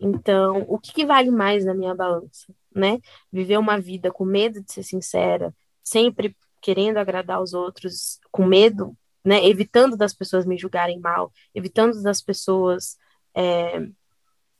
Então, 0.00 0.64
o 0.68 0.78
que, 0.78 0.92
que, 0.92 1.06
vale 1.06 1.30
mais 1.30 1.64
na 1.64 1.72
minha 1.74 1.94
balança, 1.94 2.52
né? 2.74 2.98
Viver 3.32 3.58
uma 3.58 3.80
vida 3.80 4.10
com 4.10 4.24
medo 4.24 4.62
de 4.62 4.72
ser 4.72 4.82
sincera, 4.82 5.54
sempre 5.82 6.36
querendo 6.60 6.98
agradar 6.98 7.40
os 7.40 7.54
outros, 7.54 8.18
com 8.32 8.44
medo, 8.44 8.96
né? 9.24 9.46
Evitando 9.46 9.96
das 9.96 10.12
pessoas 10.12 10.44
me 10.44 10.58
julgarem 10.58 10.98
mal, 11.00 11.32
evitando 11.54 12.02
das 12.02 12.20
pessoas 12.20 12.96
é, 13.34 13.86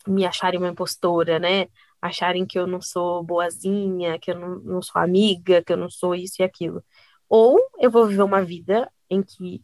me 0.06 0.24
acharem 0.24 0.60
uma 0.60 0.70
impostora, 0.70 1.38
né? 1.38 1.68
Acharem 2.00 2.46
que 2.46 2.58
eu 2.58 2.66
não 2.66 2.80
sou 2.80 3.22
boazinha, 3.22 4.18
que 4.18 4.30
eu 4.30 4.38
não, 4.38 4.58
não 4.60 4.82
sou 4.82 5.00
amiga, 5.00 5.62
que 5.62 5.72
eu 5.72 5.76
não 5.76 5.90
sou 5.90 6.14
isso 6.14 6.42
e 6.42 6.44
aquilo. 6.44 6.84
Ou 7.28 7.58
eu 7.80 7.90
vou 7.90 8.06
viver 8.06 8.22
uma 8.22 8.44
vida 8.44 8.90
em 9.10 9.22
que 9.22 9.62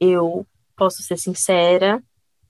eu 0.00 0.46
posso 0.78 1.02
ser 1.02 1.18
sincera, 1.18 2.02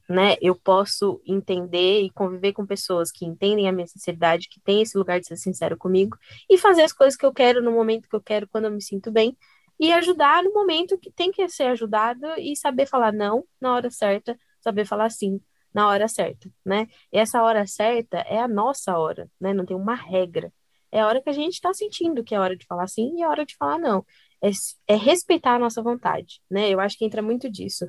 né, 0.09 0.37
eu 0.41 0.55
posso 0.55 1.21
entender 1.27 2.03
e 2.03 2.11
conviver 2.11 2.53
com 2.53 2.67
pessoas 2.67 3.11
que 3.11 3.27
entendem 3.27 3.69
a 3.69 3.73
minha 3.73 3.87
sinceridade, 3.87 4.49
que 4.49 4.61
têm 4.61 4.83
esse 4.83 4.97
lugar 4.97 5.21
de 5.21 5.27
ser 5.27 5.37
sincero 5.37 5.77
comigo 5.77 6.17
e 6.49 6.57
fazer 6.59 6.83
as 6.83 6.93
coisas 6.93 7.17
que 7.17 7.27
eu 7.27 7.33
quero 7.33 7.63
no 7.63 7.73
momento 7.73 8.09
que 8.09 8.17
eu 8.17 8.23
quero, 8.23 8.49
quando 8.49 8.67
eu 8.67 8.71
me 8.71 8.83
sinto 8.83 9.11
bem 9.13 9.37
e 9.79 9.93
ajudar 9.93 10.43
no 10.43 10.53
momento 10.53 10.99
que 10.99 11.11
tem 11.11 11.31
que 11.31 11.49
ser 11.49 11.65
ajudado 11.65 12.27
e 12.39 12.57
saber 12.57 12.87
falar 12.87 13.13
não 13.13 13.45
na 13.61 13.75
hora 13.75 13.91
certa, 13.91 14.37
saber 14.61 14.85
falar 14.85 15.11
sim 15.11 15.41
na 15.73 15.87
hora 15.89 16.09
certa, 16.09 16.51
né? 16.65 16.87
E 17.13 17.19
essa 17.19 17.43
hora 17.43 17.67
certa 17.67 18.19
é 18.21 18.41
a 18.41 18.49
nossa 18.49 18.99
hora, 18.99 19.31
né? 19.41 19.53
Não 19.55 19.65
tem 19.67 19.77
uma 19.77 19.95
regra. 19.95 20.53
É 20.91 21.01
a 21.01 21.07
hora 21.07 21.23
que 21.23 21.29
a 21.29 21.33
gente 21.33 21.55
está 21.55 21.73
sentindo 21.75 22.25
que 22.25 22.35
é 22.35 22.41
hora 22.41 22.57
de 22.57 22.67
falar 22.67 22.89
sim 22.89 23.19
e 23.19 23.23
é 23.23 23.29
hora 23.29 23.45
de 23.45 23.55
falar 23.57 23.79
não. 23.79 24.05
É, 24.43 24.51
é 24.87 24.97
respeitar 24.97 25.57
a 25.57 25.59
nossa 25.59 25.83
vontade, 25.83 26.41
né? 26.51 26.71
Eu 26.71 26.81
acho 26.81 26.97
que 26.97 27.05
entra 27.05 27.21
muito 27.21 27.51
disso 27.51 27.87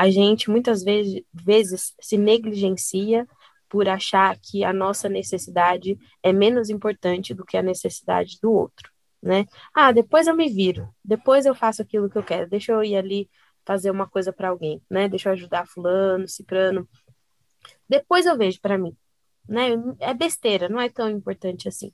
a 0.00 0.08
gente 0.08 0.50
muitas 0.50 0.82
vezes, 0.82 1.22
vezes 1.30 1.94
se 2.00 2.16
negligencia 2.16 3.28
por 3.68 3.86
achar 3.86 4.34
que 4.40 4.64
a 4.64 4.72
nossa 4.72 5.10
necessidade 5.10 5.98
é 6.22 6.32
menos 6.32 6.70
importante 6.70 7.34
do 7.34 7.44
que 7.44 7.54
a 7.54 7.62
necessidade 7.62 8.38
do 8.40 8.50
outro, 8.50 8.90
né? 9.22 9.44
Ah, 9.74 9.92
depois 9.92 10.26
eu 10.26 10.34
me 10.34 10.48
viro, 10.48 10.88
depois 11.04 11.44
eu 11.44 11.54
faço 11.54 11.82
aquilo 11.82 12.08
que 12.08 12.16
eu 12.16 12.22
quero, 12.22 12.48
deixa 12.48 12.72
eu 12.72 12.82
ir 12.82 12.96
ali 12.96 13.30
fazer 13.66 13.90
uma 13.90 14.08
coisa 14.08 14.32
para 14.32 14.48
alguém, 14.48 14.80
né? 14.88 15.06
Deixa 15.06 15.28
eu 15.28 15.34
ajudar 15.34 15.68
fulano, 15.68 16.26
cicrano. 16.26 16.88
Depois 17.86 18.24
eu 18.24 18.38
vejo 18.38 18.58
para 18.58 18.78
mim, 18.78 18.96
né? 19.46 19.72
É 19.98 20.14
besteira, 20.14 20.66
não 20.66 20.80
é 20.80 20.88
tão 20.88 21.10
importante 21.10 21.68
assim. 21.68 21.92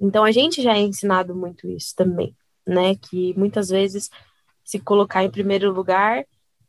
Então 0.00 0.24
a 0.24 0.32
gente 0.32 0.60
já 0.60 0.74
é 0.76 0.80
ensinado 0.80 1.32
muito 1.32 1.68
isso 1.70 1.94
também, 1.94 2.36
né? 2.66 2.96
Que 2.96 3.34
muitas 3.38 3.68
vezes 3.68 4.10
se 4.64 4.80
colocar 4.80 5.24
em 5.24 5.30
primeiro 5.30 5.72
lugar 5.72 6.24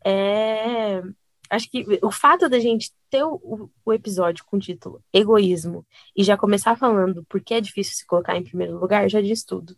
é 0.06 1.01
acho 1.50 1.70
que 1.70 1.86
o 2.01 2.12
fato 2.12 2.50
da 2.50 2.60
gente 2.60 2.92
ter 3.10 3.24
o, 3.24 3.70
o, 3.86 3.94
episódio 3.94 4.44
com 4.46 4.58
o 4.58 4.60
título 4.60 5.01
Egoísmo 5.13 5.86
e 6.16 6.24
já 6.24 6.38
começar 6.38 6.77
falando 6.77 7.25
por 7.25 7.42
que 7.42 7.54
é 7.54 7.62
difícil 7.62 7.96
se 7.96 8.06
colocar 8.06 8.36
em 8.36 8.44
primeiro 8.44 8.77
lugar 8.77 9.10
já 9.10 9.22
diz 9.22 9.44
tudo. 9.44 9.75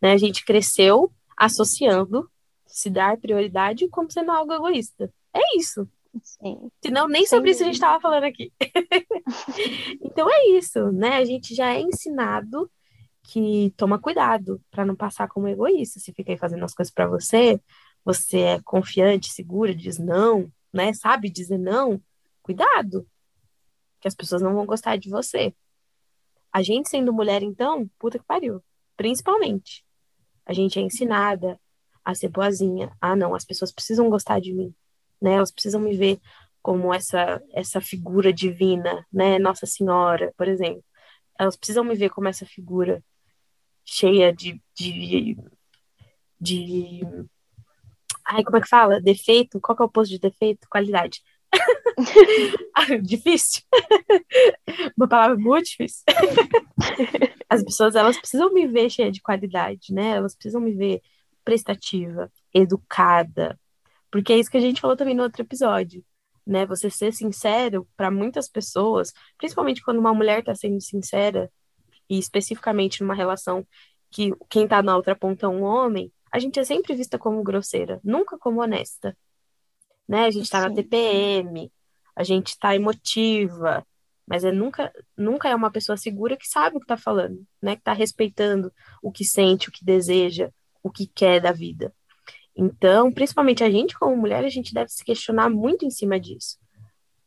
Né? 0.00 0.12
A 0.12 0.16
gente 0.16 0.44
cresceu 0.44 1.12
associando 1.36 2.28
se 2.66 2.88
dar 2.88 3.18
prioridade 3.18 3.88
como 3.88 4.10
sendo 4.10 4.30
algo 4.30 4.52
egoísta. 4.52 5.12
É 5.34 5.58
isso. 5.58 5.86
Sim. 6.22 6.70
Senão, 6.82 7.06
nem 7.06 7.26
sobre 7.26 7.50
Sim. 7.50 7.54
isso 7.54 7.62
a 7.62 7.66
gente 7.66 7.74
estava 7.74 8.00
falando 8.00 8.24
aqui. 8.24 8.52
então 10.02 10.28
é 10.30 10.48
isso, 10.50 10.90
né? 10.90 11.16
A 11.16 11.24
gente 11.24 11.54
já 11.54 11.74
é 11.74 11.80
ensinado 11.80 12.70
que 13.30 13.72
toma 13.76 13.98
cuidado 13.98 14.60
para 14.72 14.84
não 14.84 14.96
passar 14.96 15.28
como 15.28 15.46
egoísta. 15.46 16.00
Se 16.00 16.12
fica 16.12 16.32
aí 16.32 16.36
fazendo 16.36 16.64
as 16.64 16.74
coisas 16.74 16.92
para 16.92 17.06
você, 17.06 17.60
você 18.04 18.40
é 18.40 18.60
confiante, 18.62 19.30
segura, 19.30 19.72
diz 19.72 19.98
não, 19.98 20.50
né? 20.72 20.92
Sabe 20.92 21.30
dizer 21.30 21.58
não, 21.58 22.02
cuidado, 22.42 23.06
que 24.00 24.08
as 24.08 24.14
pessoas 24.16 24.42
não 24.42 24.52
vão 24.52 24.66
gostar 24.66 24.96
de 24.96 25.08
você. 25.08 25.54
A 26.52 26.60
gente 26.60 26.88
sendo 26.88 27.12
mulher, 27.12 27.42
então, 27.42 27.88
puta 27.98 28.18
que 28.18 28.24
pariu. 28.24 28.60
Principalmente. 28.96 29.84
A 30.44 30.52
gente 30.52 30.80
é 30.80 30.82
ensinada 30.82 31.60
a 32.04 32.12
ser 32.14 32.28
boazinha. 32.28 32.90
Ah, 33.00 33.14
não, 33.14 33.32
as 33.34 33.44
pessoas 33.44 33.70
precisam 33.70 34.10
gostar 34.10 34.40
de 34.40 34.52
mim, 34.52 34.74
né? 35.22 35.34
Elas 35.34 35.52
precisam 35.52 35.80
me 35.80 35.96
ver 35.96 36.20
como 36.60 36.92
essa 36.92 37.40
essa 37.52 37.80
figura 37.80 38.32
divina, 38.32 39.06
né? 39.12 39.38
Nossa 39.38 39.66
Senhora, 39.66 40.34
por 40.36 40.48
exemplo. 40.48 40.84
Elas 41.38 41.56
precisam 41.56 41.84
me 41.84 41.94
ver 41.94 42.10
como 42.10 42.26
essa 42.28 42.44
figura 42.44 43.02
cheia 43.90 44.32
de, 44.32 44.62
de, 44.72 45.36
de 46.40 47.00
Ai, 48.24 48.44
como 48.44 48.56
é 48.56 48.60
que 48.60 48.68
fala? 48.68 49.00
Defeito? 49.00 49.60
Qual 49.60 49.74
que 49.74 49.82
é 49.82 49.84
o 49.84 49.88
oposto 49.88 50.10
de 50.12 50.20
defeito? 50.20 50.68
Qualidade. 50.70 51.20
difícil. 53.02 53.62
Uma 54.96 55.08
palavra 55.08 55.36
muito 55.36 55.66
difícil. 55.66 56.04
As 57.48 57.64
pessoas, 57.64 57.96
elas 57.96 58.16
precisam 58.16 58.54
me 58.54 58.68
ver 58.68 58.88
cheia 58.88 59.10
de 59.10 59.20
qualidade, 59.20 59.92
né? 59.92 60.10
Elas 60.10 60.36
precisam 60.36 60.60
me 60.60 60.72
ver 60.72 61.02
prestativa, 61.44 62.30
educada. 62.54 63.58
Porque 64.12 64.32
é 64.32 64.38
isso 64.38 64.50
que 64.50 64.56
a 64.56 64.60
gente 64.60 64.80
falou 64.80 64.96
também 64.96 65.16
no 65.16 65.24
outro 65.24 65.42
episódio, 65.42 66.04
né? 66.46 66.64
Você 66.66 66.88
ser 66.88 67.12
sincero 67.12 67.88
para 67.96 68.08
muitas 68.08 68.48
pessoas, 68.48 69.12
principalmente 69.36 69.82
quando 69.82 69.98
uma 69.98 70.14
mulher 70.14 70.38
está 70.38 70.54
sendo 70.54 70.80
sincera, 70.80 71.50
e 72.10 72.18
especificamente 72.18 73.00
numa 73.00 73.14
relação 73.14 73.66
que 74.10 74.32
quem 74.48 74.64
está 74.64 74.82
na 74.82 74.96
outra 74.96 75.14
ponta 75.14 75.46
é 75.46 75.48
um 75.48 75.62
homem, 75.62 76.12
a 76.32 76.38
gente 76.40 76.58
é 76.58 76.64
sempre 76.64 76.94
vista 76.94 77.18
como 77.18 77.42
grosseira, 77.42 78.00
nunca 78.02 78.36
como 78.36 78.60
honesta. 78.60 79.16
Né? 80.08 80.24
A 80.24 80.30
gente 80.30 80.44
está 80.44 80.68
na 80.68 80.74
TPM, 80.74 81.72
a 82.16 82.24
gente 82.24 82.48
está 82.48 82.74
emotiva, 82.74 83.86
mas 84.26 84.44
é 84.44 84.52
nunca, 84.52 84.92
nunca 85.16 85.48
é 85.48 85.54
uma 85.54 85.70
pessoa 85.70 85.96
segura 85.96 86.36
que 86.36 86.48
sabe 86.48 86.76
o 86.76 86.80
que 86.80 86.84
está 86.84 86.96
falando, 86.96 87.44
né? 87.60 87.74
Que 87.74 87.80
está 87.80 87.92
respeitando 87.92 88.72
o 89.02 89.10
que 89.10 89.24
sente, 89.24 89.68
o 89.68 89.72
que 89.72 89.84
deseja, 89.84 90.50
o 90.82 90.90
que 90.90 91.06
quer 91.06 91.40
da 91.40 91.50
vida. 91.50 91.92
Então, 92.54 93.12
principalmente 93.12 93.64
a 93.64 93.70
gente 93.70 93.98
como 93.98 94.16
mulher, 94.16 94.44
a 94.44 94.48
gente 94.48 94.74
deve 94.74 94.90
se 94.90 95.04
questionar 95.04 95.48
muito 95.50 95.84
em 95.84 95.90
cima 95.90 96.18
disso, 96.18 96.58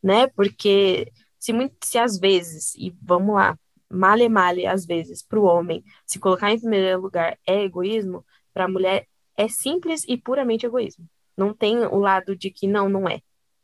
né? 0.01 0.27
Porque 0.27 1.11
se, 1.39 1.51
muito, 1.51 1.75
se 1.83 1.97
às 1.97 2.17
vezes, 2.17 2.73
e 2.75 2.95
vamos 3.01 3.35
lá, 3.35 3.57
male 3.93 4.27
male 4.27 4.65
às 4.65 4.85
vezes 4.85 5.21
para 5.21 5.39
o 5.39 5.43
homem 5.43 5.83
se 6.05 6.19
colocar 6.19 6.51
em 6.51 6.59
primeiro 6.59 7.01
lugar 7.01 7.37
é 7.47 7.63
egoísmo, 7.63 8.25
para 8.53 8.65
a 8.65 8.67
mulher 8.67 9.07
é 9.37 9.47
simples 9.47 10.03
e 10.07 10.17
puramente 10.17 10.65
egoísmo. 10.65 11.07
Não 11.37 11.53
tem 11.53 11.79
o 11.79 11.97
lado 11.97 12.35
de 12.35 12.51
que 12.51 12.67
não, 12.67 12.89
não 12.89 13.07
é, 13.07 13.21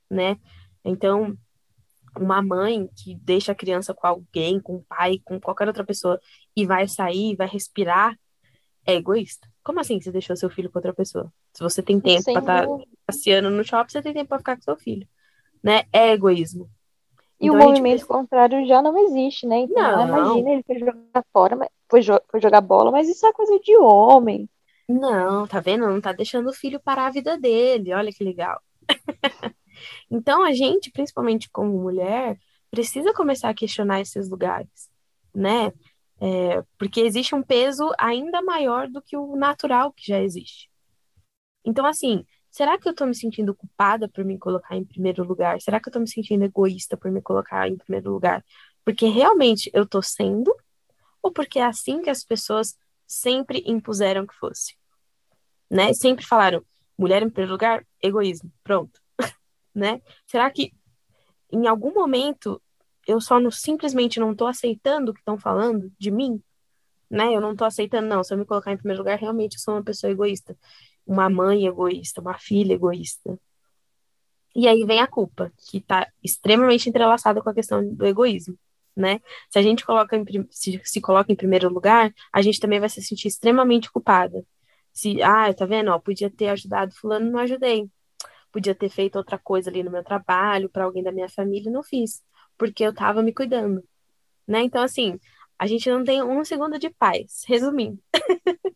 né? 0.09 0.37
Então, 0.83 1.37
uma 2.17 2.41
mãe 2.41 2.87
que 2.95 3.15
deixa 3.15 3.51
a 3.51 3.55
criança 3.55 3.93
com 3.93 4.07
alguém, 4.07 4.59
com 4.59 4.77
o 4.77 4.83
pai, 4.83 5.19
com 5.23 5.39
qualquer 5.39 5.67
outra 5.67 5.83
pessoa 5.83 6.19
e 6.55 6.65
vai 6.65 6.87
sair, 6.87 7.35
vai 7.35 7.47
respirar, 7.47 8.17
é 8.85 8.95
egoísta. 8.95 9.47
Como 9.63 9.79
assim 9.79 9.99
você 10.01 10.11
deixou 10.11 10.35
seu 10.35 10.49
filho 10.49 10.71
com 10.71 10.79
outra 10.79 10.93
pessoa? 10.93 11.31
Se 11.53 11.61
você 11.61 11.83
tem 11.83 11.99
tempo 11.99 12.23
para 12.23 12.39
estar 12.39 12.67
tá 12.67 12.83
passeando 13.05 13.49
no 13.49 13.63
shopping, 13.63 13.91
você 13.91 14.01
tem 14.01 14.13
tempo 14.13 14.29
para 14.29 14.39
ficar 14.39 14.55
com 14.55 14.63
seu 14.63 14.77
filho, 14.77 15.07
né? 15.61 15.83
É 15.91 16.11
egoísmo. 16.11 16.69
E 17.39 17.47
então, 17.47 17.59
o 17.59 17.63
movimento 17.63 17.99
gente... 17.99 18.07
contrário 18.07 18.67
já 18.67 18.81
não 18.81 18.97
existe, 18.97 19.47
né? 19.47 19.59
Então, 19.59 20.07
não. 20.07 20.07
imagina, 20.07 20.51
ele 20.51 20.63
foi 20.63 20.79
jogar 20.79 21.25
fora, 21.31 21.57
foi, 21.89 22.01
foi 22.29 22.41
jogar 22.41 22.61
bola, 22.61 22.91
mas 22.91 23.07
isso 23.07 23.25
é 23.25 23.31
coisa 23.31 23.57
de 23.59 23.77
homem. 23.77 24.49
Não, 24.87 25.47
tá 25.47 25.59
vendo? 25.59 25.87
Não 25.87 26.01
tá 26.01 26.11
deixando 26.11 26.49
o 26.49 26.53
filho 26.53 26.79
parar 26.79 27.07
a 27.07 27.11
vida 27.11 27.37
dele. 27.37 27.93
Olha 27.93 28.11
que 28.11 28.23
legal. 28.23 28.59
então 30.11 30.43
a 30.43 30.51
gente, 30.51 30.91
principalmente 30.91 31.49
como 31.49 31.79
mulher, 31.79 32.37
precisa 32.69 33.13
começar 33.13 33.49
a 33.49 33.53
questionar 33.53 34.01
esses 34.01 34.29
lugares, 34.29 34.89
né? 35.33 35.71
É, 36.21 36.61
porque 36.77 36.99
existe 36.99 37.33
um 37.33 37.41
peso 37.41 37.89
ainda 37.97 38.41
maior 38.41 38.89
do 38.89 39.01
que 39.01 39.15
o 39.15 39.35
natural 39.37 39.93
que 39.93 40.07
já 40.07 40.19
existe. 40.19 40.69
Então, 41.63 41.85
assim, 41.85 42.25
será 42.49 42.77
que 42.77 42.87
eu 42.87 42.93
tô 42.93 43.05
me 43.05 43.15
sentindo 43.15 43.53
culpada 43.55 44.07
por 44.07 44.23
me 44.25 44.37
colocar 44.37 44.75
em 44.75 44.85
primeiro 44.85 45.23
lugar? 45.23 45.61
Será 45.61 45.79
que 45.79 45.89
eu 45.89 45.93
tô 45.93 45.99
me 45.99 46.09
sentindo 46.09 46.43
egoísta 46.43 46.97
por 46.97 47.11
me 47.11 47.21
colocar 47.21 47.67
em 47.67 47.77
primeiro 47.77 48.11
lugar? 48.11 48.43
Porque 48.83 49.07
realmente 49.07 49.69
eu 49.73 49.85
tô 49.85 50.01
sendo? 50.01 50.55
Ou 51.21 51.31
porque 51.31 51.59
é 51.59 51.65
assim 51.65 52.01
que 52.01 52.09
as 52.09 52.23
pessoas 52.23 52.77
sempre 53.07 53.63
impuseram 53.65 54.25
que 54.25 54.35
fosse? 54.35 54.79
né? 55.69 55.93
Sempre 55.93 56.25
falaram 56.25 56.63
mulher 56.97 57.21
em 57.21 57.29
primeiro 57.29 57.51
lugar, 57.51 57.85
egoísmo, 58.01 58.51
pronto, 58.63 58.99
né? 59.73 60.01
Será 60.25 60.49
que 60.49 60.73
em 61.51 61.67
algum 61.67 61.93
momento 61.93 62.61
eu 63.07 63.21
só 63.21 63.39
não, 63.39 63.51
simplesmente 63.51 64.19
não 64.19 64.31
estou 64.31 64.47
aceitando 64.47 65.11
o 65.11 65.13
que 65.13 65.21
estão 65.21 65.37
falando 65.37 65.91
de 65.97 66.11
mim, 66.11 66.41
né? 67.09 67.33
Eu 67.33 67.41
não 67.41 67.53
estou 67.53 67.65
aceitando, 67.67 68.07
não. 68.07 68.23
Se 68.23 68.33
eu 68.33 68.37
me 68.37 68.45
colocar 68.45 68.71
em 68.71 68.77
primeiro 68.77 69.01
lugar, 69.01 69.17
realmente 69.17 69.55
eu 69.55 69.59
sou 69.59 69.75
uma 69.75 69.83
pessoa 69.83 70.11
egoísta, 70.11 70.57
uma 71.09 71.27
mãe 71.27 71.65
egoísta, 71.65 72.21
uma 72.21 72.37
filha 72.37 72.73
egoísta. 72.73 73.37
E 74.55 74.67
aí 74.67 74.85
vem 74.85 74.99
a 74.99 75.07
culpa, 75.07 75.51
que 75.57 75.77
está 75.79 76.07
extremamente 76.23 76.87
entrelaçada 76.87 77.41
com 77.41 77.49
a 77.49 77.53
questão 77.53 77.83
do 77.95 78.05
egoísmo, 78.05 78.55
né? 78.95 79.19
Se 79.49 79.57
a 79.57 79.61
gente 79.63 79.83
coloca 79.83 80.15
em, 80.15 80.23
se, 80.51 80.79
se 80.83 81.01
coloca 81.01 81.31
em 81.31 81.35
primeiro 81.35 81.67
lugar, 81.67 82.13
a 82.31 82.41
gente 82.43 82.59
também 82.59 82.79
vai 82.79 82.89
se 82.89 83.01
sentir 83.01 83.27
extremamente 83.27 83.91
culpada, 83.91 84.45
se, 84.93 85.21
ah, 85.23 85.51
tá 85.51 85.65
vendo? 85.65 85.89
Ó, 85.89 85.97
podia 85.99 86.29
ter 86.29 86.49
ajudado 86.49 86.93
fulano, 86.93 87.31
não 87.31 87.39
ajudei. 87.39 87.89
Podia 88.51 88.75
ter 88.75 88.89
feito 88.89 89.15
outra 89.17 89.39
coisa 89.39 89.69
ali 89.69 89.83
no 89.83 89.91
meu 89.91 90.03
trabalho, 90.03 90.69
para 90.69 90.83
alguém 90.83 91.03
da 91.03 91.11
minha 91.11 91.29
família, 91.29 91.71
não 91.71 91.83
fiz, 91.83 92.23
porque 92.57 92.83
eu 92.83 92.93
tava 92.93 93.23
me 93.23 93.33
cuidando, 93.33 93.83
né? 94.47 94.61
Então, 94.61 94.83
assim, 94.83 95.19
a 95.57 95.65
gente 95.65 95.89
não 95.89 96.03
tem 96.03 96.21
um 96.23 96.45
segundo 96.45 96.77
de 96.77 96.89
paz, 96.91 97.43
resumindo. 97.47 97.99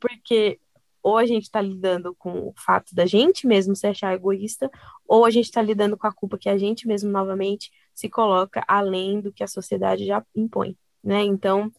porque 0.00 0.60
ou 1.06 1.16
a 1.16 1.24
gente 1.24 1.44
está 1.44 1.60
lidando 1.60 2.12
com 2.16 2.48
o 2.48 2.52
fato 2.56 2.92
da 2.92 3.06
gente 3.06 3.46
mesmo 3.46 3.76
se 3.76 3.86
achar 3.86 4.12
egoísta, 4.12 4.68
ou 5.06 5.24
a 5.24 5.30
gente 5.30 5.44
está 5.44 5.62
lidando 5.62 5.96
com 5.96 6.04
a 6.04 6.12
culpa 6.12 6.36
que 6.36 6.48
a 6.48 6.58
gente 6.58 6.84
mesmo 6.88 7.08
novamente 7.08 7.70
se 7.94 8.08
coloca 8.08 8.64
além 8.66 9.20
do 9.20 9.32
que 9.32 9.44
a 9.44 9.46
sociedade 9.46 10.04
já 10.04 10.20
impõe, 10.34 10.76
né? 11.04 11.22
Então, 11.22 11.70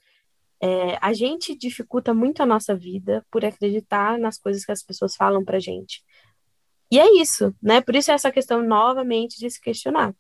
é, 0.62 0.98
a 1.02 1.12
gente 1.12 1.58
dificulta 1.58 2.14
muito 2.14 2.42
a 2.42 2.46
nossa 2.46 2.74
vida 2.74 3.22
por 3.30 3.44
acreditar 3.44 4.18
nas 4.18 4.38
coisas 4.38 4.64
que 4.64 4.72
as 4.72 4.82
pessoas 4.82 5.14
falam 5.14 5.44
pra 5.44 5.60
gente. 5.60 6.06
E 6.90 6.98
é 6.98 7.22
isso, 7.22 7.54
né? 7.62 7.82
Por 7.82 7.98
isso 7.98 8.10
é 8.10 8.14
essa 8.14 8.32
questão 8.32 8.64
novamente 8.66 9.38
de 9.40 9.50
se 9.50 9.60
questionar. 9.60 10.16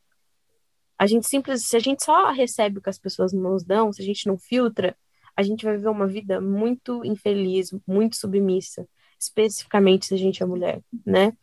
A 1.00 1.08
gente 1.08 1.26
simples, 1.28 1.66
se 1.66 1.78
a 1.78 1.80
gente 1.80 2.04
só 2.04 2.30
recebe 2.34 2.80
o 2.80 2.82
que 2.82 2.90
as 2.90 3.00
pessoas 3.00 3.32
nos 3.32 3.64
dão, 3.64 3.94
se 3.94 4.02
a 4.02 4.06
gente 4.06 4.28
não 4.28 4.38
filtra, 4.38 4.98
a 5.34 5.44
gente 5.44 5.64
vai 5.64 5.78
viver 5.78 5.88
uma 5.88 6.08
vida 6.08 6.42
muito 6.42 7.06
infeliz, 7.06 7.70
muito 7.88 8.18
submissa, 8.18 8.86
especificamente 9.20 10.08
se 10.08 10.14
a 10.14 10.18
gente 10.18 10.42
é 10.42 10.46
mulher, 10.46 10.82
né? 11.06 11.34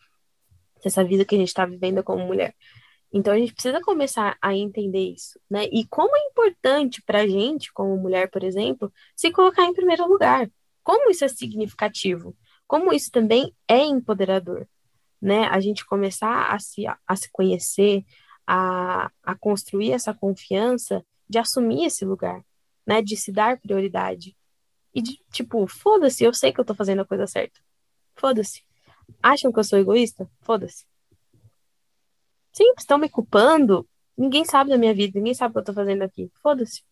Essa 0.85 1.05
vida 1.05 1.25
que 1.25 1.35
a 1.35 1.39
gente 1.39 1.49
está 1.49 1.65
vivendo 1.65 2.03
como 2.03 2.27
mulher. 2.27 2.55
Então 3.15 3.33
a 3.33 3.39
gente 3.39 3.55
precisa 3.55 3.81
começar 3.81 4.37
a 4.43 4.55
entender 4.57 5.13
isso, 5.13 5.39
né? 5.49 5.67
E 5.73 5.87
como 5.87 6.17
é 6.17 6.27
importante 6.27 7.01
para 7.01 7.21
a 7.21 7.27
gente, 7.29 7.73
como 7.73 7.97
mulher, 7.97 8.29
por 8.29 8.43
exemplo, 8.43 8.93
se 9.15 9.31
colocar 9.31 9.65
em 9.65 9.73
primeiro 9.73 10.05
lugar. 10.09 10.51
Como 10.83 11.09
isso 11.11 11.25
é 11.25 11.29
significativo? 11.29 12.37
Como 12.67 12.93
isso 12.93 13.13
também 13.13 13.55
é 13.69 13.79
empoderador, 13.79 14.67
né? 15.23 15.47
A 15.47 15.61
gente 15.61 15.87
começar 15.87 16.53
a 16.53 16.59
se, 16.59 16.87
a 16.87 17.17
se 17.17 17.31
conhecer, 17.31 18.05
a, 18.45 19.11
a 19.23 19.35
construir 19.37 19.93
essa 19.93 20.13
confiança 20.13 21.05
de 21.29 21.39
assumir 21.39 21.85
esse 21.85 22.05
lugar, 22.05 22.45
né? 22.85 23.01
De 23.01 23.17
se 23.17 23.31
dar 23.31 23.61
prioridade. 23.61 24.37
E 24.93 25.01
de, 25.01 25.19
tipo, 25.33 25.67
foda-se, 25.69 26.25
eu 26.25 26.35
sei 26.35 26.53
que 26.53 26.61
eu 26.61 26.65
tô 26.65 26.75
fazendo 26.75 27.03
a 27.03 27.07
coisa 27.07 27.29
certa. 27.29 27.61
Foda-se. 28.15 28.63
Acham 29.23 29.53
que 29.53 29.59
eu 29.59 29.65
sou 29.65 29.79
egoísta? 29.79 30.29
Foda-se. 30.43 30.85
Sim, 32.53 32.73
estão 32.79 32.99
me 32.99 33.09
culpando. 33.09 33.89
Ninguém 34.17 34.45
sabe 34.45 34.71
da 34.71 34.79
minha 34.79 34.95
vida, 34.95 35.19
ninguém 35.19 35.35
sabe 35.35 35.51
o 35.51 35.55
que 35.55 35.59
eu 35.61 35.65
tô 35.65 35.73
fazendo 35.73 36.03
aqui. 36.03 36.31
Foda-se. 36.41 36.83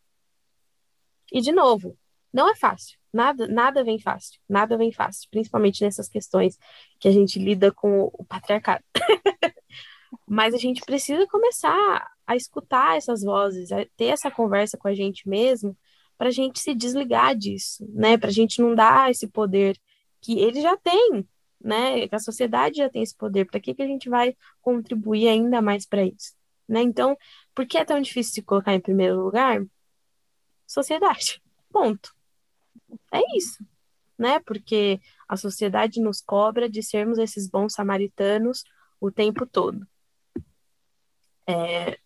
E 1.33 1.41
de 1.41 1.53
novo, 1.53 1.97
não 2.33 2.51
é 2.51 2.57
fácil. 2.57 2.99
Nada, 3.13 3.47
nada 3.47 3.85
vem 3.85 3.99
fácil. 3.99 4.41
Nada 4.49 4.77
vem 4.77 4.91
fácil, 4.91 5.29
principalmente 5.31 5.83
nessas 5.83 6.09
questões 6.09 6.59
que 6.99 7.07
a 7.07 7.13
gente 7.13 7.39
lida 7.39 7.71
com 7.71 8.11
o 8.13 8.25
patriarcado. 8.25 8.83
Mas 10.27 10.55
a 10.55 10.59
gente 10.59 10.81
precisa 10.83 11.27
começar 11.27 12.11
a 12.27 12.37
escutar 12.37 12.97
essas 12.97 13.23
vozes, 13.23 13.71
a 13.71 13.85
ter 13.97 14.07
essa 14.07 14.31
conversa 14.31 14.77
com 14.79 14.89
a 14.89 14.95
gente 14.95 15.29
mesmo, 15.29 15.77
para 16.17 16.29
a 16.29 16.33
gente 16.33 16.61
se 16.61 16.75
desligar 16.75 17.37
disso, 17.37 17.87
né? 17.93 18.17
Para 18.17 18.29
a 18.29 18.33
gente 18.33 18.61
não 18.61 18.75
dar 18.75 19.11
esse 19.11 19.27
poder 19.27 19.79
que 20.23 20.39
ele 20.39 20.63
já 20.63 20.77
tem, 20.77 21.29
né? 21.61 22.09
Que 22.09 22.15
a 22.15 22.19
sociedade 22.21 22.77
já 22.77 22.89
tem 22.89 23.03
esse 23.03 23.15
poder. 23.15 23.45
Para 23.47 23.61
que 23.61 23.75
que 23.75 23.83
a 23.83 23.87
gente 23.87 24.09
vai 24.09 24.37
contribuir 24.63 25.29
ainda 25.29 25.61
mais 25.61 25.85
para 25.87 26.05
isso, 26.05 26.35
né? 26.69 26.81
Então, 26.81 27.17
por 27.55 27.67
que 27.67 27.77
é 27.77 27.85
tão 27.85 28.01
difícil 28.01 28.35
se 28.35 28.43
colocar 28.43 28.75
em 28.75 28.81
primeiro 28.81 29.23
lugar? 29.23 29.63
Sociedade. 30.67 31.43
Ponto. 31.71 32.15
É 33.13 33.21
isso, 33.37 33.65
né? 34.19 34.41
Porque 34.41 35.01
a 35.29 35.37
sociedade 35.37 36.01
nos 36.01 36.21
cobra 36.21 36.69
de 36.69 36.83
sermos 36.83 37.19
esses 37.19 37.49
bons 37.49 37.75
samaritanos 37.75 38.65
o 39.01 39.11
tempo 39.11 39.47
todo. 39.47 39.87
É, 41.47 41.99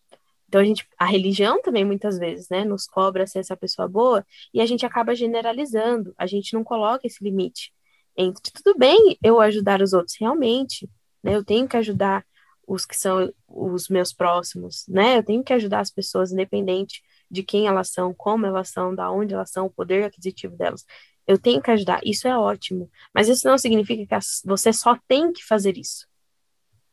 então 0.49 0.61
a 0.61 0.65
gente, 0.65 0.89
a 0.99 1.05
religião 1.05 1.61
também 1.61 1.85
muitas 1.85 2.19
vezes, 2.19 2.49
né, 2.49 2.65
nos 2.65 2.87
cobra 2.87 3.27
ser 3.27 3.41
essa 3.41 3.57
pessoa 3.57 3.87
boa 3.89 4.25
e 4.55 4.61
a 4.61 4.67
gente 4.67 4.87
acaba 4.87 5.15
generalizando. 5.15 6.15
A 6.17 6.27
gente 6.27 6.55
não 6.55 6.65
coloca 6.65 7.07
esse 7.07 7.23
limite 7.23 7.73
entre 8.17 8.53
tudo 8.53 8.77
bem 8.79 9.19
eu 9.23 9.41
ajudar 9.41 9.83
os 9.83 9.93
outros 9.93 10.17
realmente, 10.19 10.89
né? 11.23 11.35
Eu 11.35 11.45
tenho 11.45 11.69
que 11.69 11.77
ajudar 11.77 12.25
os 12.67 12.85
que 12.85 12.99
são 12.99 13.33
os 13.47 13.89
meus 13.89 14.13
próximos, 14.13 14.85
né? 14.89 15.19
Eu 15.19 15.23
tenho 15.23 15.45
que 15.45 15.53
ajudar 15.53 15.81
as 15.81 15.91
pessoas 15.91 16.33
independente 16.33 17.03
de 17.31 17.43
quem 17.43 17.67
elas 17.67 17.91
são, 17.91 18.15
como 18.15 18.47
elas 18.47 18.71
são, 18.71 18.95
da 18.95 19.11
onde 19.11 19.35
elas 19.35 19.51
são, 19.51 19.67
o 19.67 19.71
poder 19.71 20.05
aquisitivo 20.05 20.57
delas. 20.57 20.85
Eu 21.27 21.39
tenho 21.39 21.61
que 21.61 21.71
ajudar, 21.71 22.01
isso 22.05 22.29
é 22.29 22.37
ótimo. 22.37 22.91
Mas 23.15 23.29
isso 23.29 23.47
não 23.47 23.59
significa 23.59 24.19
que 24.19 24.27
você 24.45 24.73
só 24.73 24.99
tem 25.09 25.33
que 25.33 25.45
fazer 25.45 25.77
isso, 25.77 26.07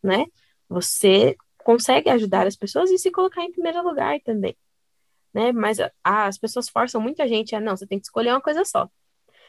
né? 0.03 0.25
Você 0.69 1.35
consegue 1.63 2.09
ajudar 2.09 2.47
as 2.47 2.55
pessoas 2.55 2.89
e 2.91 2.97
se 2.97 3.11
colocar 3.11 3.43
em 3.43 3.51
primeiro 3.51 3.83
lugar 3.83 4.19
também, 4.21 4.55
né? 5.33 5.51
Mas 5.51 5.77
as 6.03 6.37
pessoas 6.37 6.69
forçam 6.69 7.01
muita 7.01 7.27
gente 7.27 7.55
a 7.55 7.59
não, 7.59 7.77
você 7.77 7.87
tem 7.87 7.99
que 7.99 8.05
escolher 8.05 8.31
uma 8.31 8.41
coisa 8.41 8.65
só. 8.65 8.89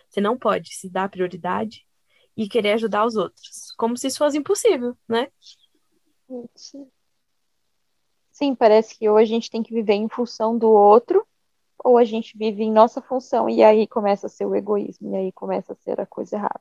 Você 0.09 0.21
não 0.21 0.39
pode 0.39 0.75
se 0.75 0.89
dar 0.89 1.09
prioridade 1.09 1.87
e 2.37 2.49
querer 2.49 2.73
ajudar 2.73 3.07
os 3.07 3.17
outros, 3.17 3.73
como 3.77 3.97
se 3.97 4.09
isso 4.09 4.19
fosse 4.19 4.39
impossível, 4.39 4.97
né? 5.09 5.29
Sim, 8.33 8.55
parece 8.55 8.99
que 8.99 9.09
ou 9.09 9.17
a 9.17 9.25
gente 9.25 9.51
tem 9.51 9.63
que 9.63 9.73
viver 9.73 9.95
em 9.95 10.09
função 10.09 10.59
do 10.59 10.69
outro, 10.69 11.25
ou 11.79 11.99
a 11.99 12.05
gente 12.05 12.37
vive 12.37 12.65
em 12.65 12.73
nossa 12.73 13.01
função, 13.01 13.49
e 13.49 13.63
aí 13.63 13.87
começa 13.87 14.27
a 14.27 14.31
ser 14.31 14.47
o 14.47 14.55
egoísmo, 14.55 15.13
e 15.13 15.17
aí 15.17 15.33
começa 15.33 15.73
a 15.73 15.77
ser 15.77 16.01
a 16.01 16.07
coisa 16.07 16.37
errada. 16.37 16.61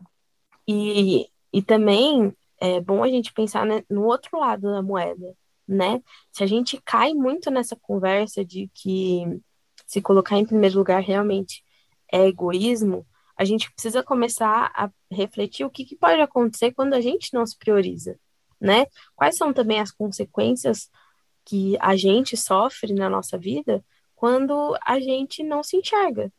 E, 0.68 1.30
e 1.52 1.62
também 1.62 2.36
é 2.60 2.80
bom 2.80 3.04
a 3.04 3.08
gente 3.08 3.34
pensar 3.34 3.66
né, 3.66 3.84
no 3.90 4.06
outro 4.06 4.38
lado 4.38 4.72
da 4.72 4.82
moeda, 4.82 5.36
né? 5.68 6.02
Se 6.32 6.44
a 6.44 6.48
gente 6.48 6.80
cai 6.82 7.14
muito 7.14 7.50
nessa 7.50 7.76
conversa 7.76 8.46
de 8.46 8.70
que 8.74 9.26
se 9.88 10.02
colocar 10.02 10.38
em 10.38 10.46
primeiro 10.46 10.78
lugar 10.78 11.02
realmente 11.02 11.64
é 12.12 12.28
egoísmo, 12.28 13.06
a 13.36 13.44
gente 13.44 13.72
precisa 13.72 14.04
começar 14.04 14.72
a 14.76 14.90
refletir 15.12 15.66
o 15.66 15.70
que, 15.70 15.86
que 15.86 15.96
pode 15.96 16.22
acontecer 16.22 16.72
quando 16.74 16.94
a 16.94 17.02
gente 17.02 17.34
não 17.34 17.46
se 17.46 17.58
prioriza, 17.58 18.20
né? 18.60 18.86
Quais 19.16 19.36
são 19.36 19.52
também 19.54 19.80
as 19.80 19.92
consequências 19.92 20.90
que 21.46 21.78
a 21.80 21.96
gente 21.96 22.38
sofre 22.38 22.94
na 22.94 23.10
nossa 23.10 23.38
vida 23.38 23.84
quando 24.16 24.78
a 24.86 25.00
gente 25.00 25.44
não 25.44 25.64
se 25.64 25.78
enxerga, 25.78 26.32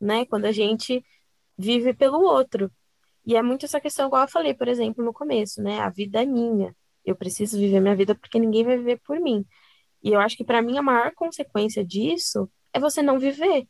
né? 0.00 0.24
Quando 0.26 0.44
a 0.44 0.52
gente 0.52 1.04
vive 1.56 1.94
pelo 1.94 2.20
outro. 2.20 2.70
E 3.24 3.36
é 3.36 3.42
muito 3.42 3.64
essa 3.66 3.80
questão, 3.80 4.06
igual 4.06 4.22
eu 4.22 4.28
falei, 4.28 4.54
por 4.54 4.68
exemplo, 4.68 5.04
no 5.04 5.12
começo, 5.12 5.62
né? 5.62 5.80
A 5.80 5.88
vida 5.88 6.22
é 6.22 6.26
minha. 6.26 6.74
Eu 7.04 7.16
preciso 7.16 7.58
viver 7.58 7.80
minha 7.80 7.96
vida 7.96 8.14
porque 8.14 8.38
ninguém 8.38 8.64
vai 8.64 8.76
viver 8.76 9.00
por 9.04 9.18
mim. 9.20 9.44
E 10.02 10.10
eu 10.12 10.20
acho 10.20 10.36
que 10.36 10.44
para 10.44 10.62
mim 10.62 10.78
a 10.78 10.82
maior 10.82 11.12
consequência 11.14 11.84
disso 11.84 12.50
é 12.72 12.80
você 12.80 13.02
não 13.02 13.18
viver, 13.18 13.68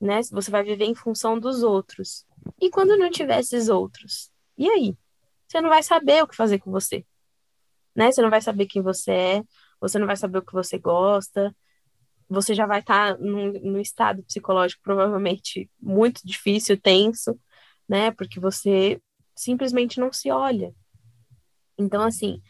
né? 0.00 0.20
Você 0.30 0.50
vai 0.50 0.62
viver 0.62 0.86
em 0.86 0.94
função 0.94 1.38
dos 1.38 1.62
outros. 1.62 2.24
E 2.60 2.70
quando 2.70 2.96
não 2.96 3.10
tiver 3.10 3.40
esses 3.40 3.68
outros? 3.68 4.30
E 4.56 4.68
aí? 4.68 4.96
Você 5.46 5.60
não 5.60 5.68
vai 5.68 5.82
saber 5.82 6.22
o 6.22 6.28
que 6.28 6.36
fazer 6.36 6.58
com 6.58 6.70
você 6.70 7.04
né? 7.94 8.10
Você 8.10 8.22
não 8.22 8.30
vai 8.30 8.40
saber 8.40 8.66
quem 8.66 8.82
você 8.82 9.10
é, 9.12 9.42
você 9.80 9.98
não 9.98 10.06
vai 10.06 10.16
saber 10.16 10.38
o 10.38 10.42
que 10.42 10.52
você 10.52 10.78
gosta, 10.78 11.54
você 12.28 12.54
já 12.54 12.66
vai 12.66 12.80
estar 12.80 13.16
tá 13.16 13.20
num, 13.20 13.78
estado 13.80 14.22
psicológico 14.22 14.82
provavelmente 14.82 15.70
muito 15.80 16.20
difícil, 16.24 16.80
tenso, 16.80 17.38
né? 17.88 18.10
Porque 18.12 18.38
você 18.40 19.00
simplesmente 19.36 19.98
não 20.00 20.12
se 20.12 20.30
olha. 20.30 20.72
Então, 21.78 22.02
assim, 22.02 22.40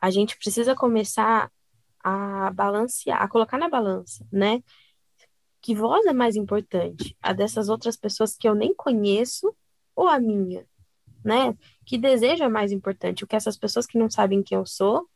a 0.00 0.10
gente 0.10 0.36
precisa 0.38 0.74
começar 0.74 1.50
a 2.02 2.50
balancear, 2.52 3.22
a 3.22 3.28
colocar 3.28 3.58
na 3.58 3.68
balança, 3.68 4.26
né? 4.32 4.62
Que 5.60 5.74
voz 5.74 6.06
é 6.06 6.12
mais 6.12 6.36
importante? 6.36 7.16
A 7.22 7.32
dessas 7.32 7.68
outras 7.68 7.96
pessoas 7.96 8.36
que 8.36 8.48
eu 8.48 8.54
nem 8.54 8.74
conheço 8.74 9.54
ou 9.94 10.08
a 10.08 10.18
minha? 10.18 10.66
né? 11.24 11.56
Que 11.84 11.98
desejo 11.98 12.44
é 12.44 12.48
mais 12.48 12.72
importante? 12.72 13.24
O 13.24 13.26
que 13.26 13.36
essas 13.36 13.56
pessoas 13.56 13.86
que 13.86 13.98
não 13.98 14.10
sabem 14.10 14.42
quem 14.42 14.56
eu 14.56 14.66
sou 14.66 15.08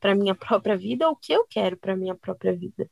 para 0.00 0.14
minha 0.14 0.34
própria 0.36 0.76
vida 0.76 1.06
ou 1.06 1.12
o 1.14 1.16
que 1.16 1.32
eu 1.32 1.46
quero 1.46 1.76
para 1.76 1.96
minha 1.96 2.14
própria 2.14 2.54
vida, 2.54 2.90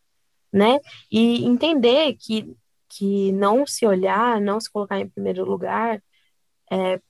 né? 0.52 0.78
E 1.10 1.44
entender 1.44 2.16
que 2.16 2.54
que 2.88 3.32
não 3.32 3.66
se 3.66 3.84
olhar, 3.84 4.40
não 4.40 4.60
se 4.60 4.70
colocar 4.70 5.00
em 5.00 5.08
primeiro 5.08 5.44
lugar, 5.44 6.00
é, 6.70 7.00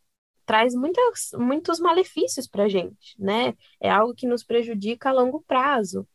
traz 0.47 0.75
muitas, 0.75 1.31
muitos 1.35 1.79
malefícios 1.79 2.47
para 2.49 2.65
a 2.65 2.69
gente, 2.69 3.15
né? 3.19 3.55
É 3.81 3.91
algo 3.91 4.15
que 4.15 4.27
nos 4.27 4.43
prejudica 4.43 5.11
a 5.11 5.13
longo 5.13 5.43
prazo, 5.47 6.09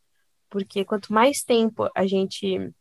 porque 0.50 0.84
quanto 0.84 1.14
mais 1.14 1.44
tempo 1.44 1.90
a 1.96 2.08
gente 2.08 2.74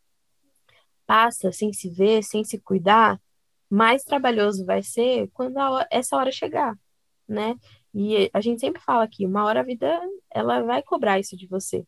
passa 1.10 1.50
sem 1.50 1.72
se 1.72 1.90
ver, 1.90 2.22
sem 2.22 2.44
se 2.44 2.56
cuidar, 2.56 3.20
mais 3.68 4.04
trabalhoso 4.04 4.64
vai 4.64 4.80
ser 4.80 5.28
quando 5.32 5.56
hora, 5.56 5.84
essa 5.90 6.16
hora 6.16 6.30
chegar, 6.30 6.78
né? 7.26 7.56
E 7.92 8.30
a 8.32 8.40
gente 8.40 8.60
sempre 8.60 8.80
fala 8.80 9.02
aqui, 9.02 9.26
uma 9.26 9.44
hora 9.44 9.58
a 9.58 9.64
vida 9.64 10.00
ela 10.30 10.62
vai 10.62 10.84
cobrar 10.84 11.18
isso 11.18 11.36
de 11.36 11.48
você, 11.48 11.84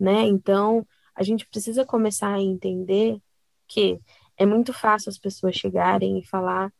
né? 0.00 0.22
Então, 0.22 0.86
a 1.14 1.22
gente 1.22 1.46
precisa 1.46 1.84
começar 1.84 2.32
a 2.32 2.40
entender 2.40 3.20
que 3.66 4.00
é 4.34 4.46
muito 4.46 4.72
fácil 4.72 5.10
as 5.10 5.18
pessoas 5.18 5.54
chegarem 5.54 6.18
e 6.18 6.26
falar 6.26 6.72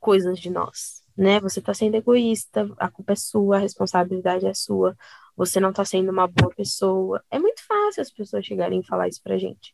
coisas 0.00 0.40
de 0.40 0.50
nós, 0.50 1.00
né? 1.16 1.38
Você 1.38 1.60
está 1.60 1.72
sendo 1.72 1.94
egoísta, 1.94 2.68
a 2.76 2.90
culpa 2.90 3.12
é 3.12 3.16
sua, 3.16 3.56
a 3.58 3.60
responsabilidade 3.60 4.46
é 4.46 4.54
sua, 4.54 4.96
você 5.36 5.60
não 5.60 5.70
está 5.70 5.84
sendo 5.84 6.10
uma 6.10 6.26
boa 6.26 6.52
pessoa. 6.52 7.24
É 7.30 7.38
muito 7.38 7.64
fácil 7.64 8.02
as 8.02 8.10
pessoas 8.10 8.44
chegarem 8.44 8.80
e 8.80 8.86
falar 8.86 9.06
isso 9.06 9.22
pra 9.22 9.38
gente. 9.38 9.72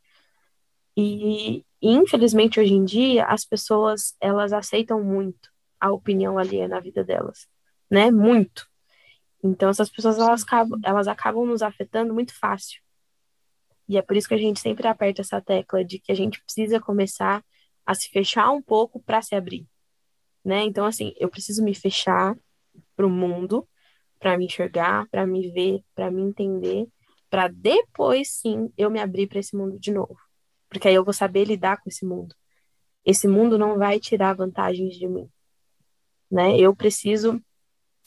E, 1.03 1.65
infelizmente, 1.81 2.61
hoje 2.61 2.75
em 2.75 2.85
dia, 2.85 3.25
as 3.25 3.43
pessoas, 3.43 4.15
elas 4.21 4.53
aceitam 4.53 5.03
muito 5.03 5.49
a 5.81 5.91
opinião 5.91 6.37
alheia 6.37 6.69
na 6.69 6.79
vida 6.79 7.03
delas, 7.03 7.49
né? 7.91 8.11
Muito. 8.11 8.69
Então, 9.43 9.71
essas 9.71 9.89
pessoas, 9.89 10.19
elas 10.19 10.43
acabam, 10.43 10.79
elas 10.85 11.09
acabam 11.09 11.47
nos 11.47 11.63
afetando 11.63 12.13
muito 12.13 12.39
fácil. 12.39 12.83
E 13.89 13.97
é 13.97 14.03
por 14.03 14.15
isso 14.15 14.29
que 14.29 14.35
a 14.35 14.39
gente 14.39 14.61
sempre 14.61 14.87
aperta 14.87 15.23
essa 15.23 15.41
tecla 15.41 15.83
de 15.83 15.99
que 15.99 16.13
a 16.13 16.15
gente 16.15 16.43
precisa 16.43 16.79
começar 16.79 17.43
a 17.87 17.95
se 17.95 18.11
fechar 18.11 18.51
um 18.51 18.61
pouco 18.61 19.03
para 19.03 19.23
se 19.23 19.35
abrir, 19.35 19.67
né? 20.45 20.65
Então, 20.65 20.85
assim, 20.85 21.15
eu 21.19 21.31
preciso 21.31 21.65
me 21.65 21.75
fechar 21.75 22.37
para 22.95 23.07
o 23.07 23.11
mundo, 23.11 23.67
para 24.19 24.37
me 24.37 24.45
enxergar, 24.45 25.09
para 25.09 25.27
me 25.27 25.51
ver, 25.51 25.83
para 25.95 26.11
me 26.11 26.21
entender, 26.21 26.87
para 27.31 27.49
depois 27.49 28.35
sim 28.35 28.71
eu 28.77 28.91
me 28.91 29.01
abrir 29.01 29.27
para 29.29 29.39
esse 29.39 29.57
mundo 29.57 29.79
de 29.79 29.91
novo 29.91 30.30
porque 30.71 30.89
aí 30.89 30.95
eu 30.95 31.05
vou 31.05 31.13
saber 31.13 31.45
lidar 31.45 31.79
com 31.83 31.91
esse 31.91 32.07
mundo. 32.07 32.35
Esse 33.05 33.29
mundo 33.29 33.59
não 33.59 33.77
vai 33.77 33.99
tirar 34.01 34.35
vantagens 34.35 34.95
de 34.95 35.07
mim, 35.09 35.29
né? 36.31 36.57
Eu 36.59 36.75
preciso 36.75 37.43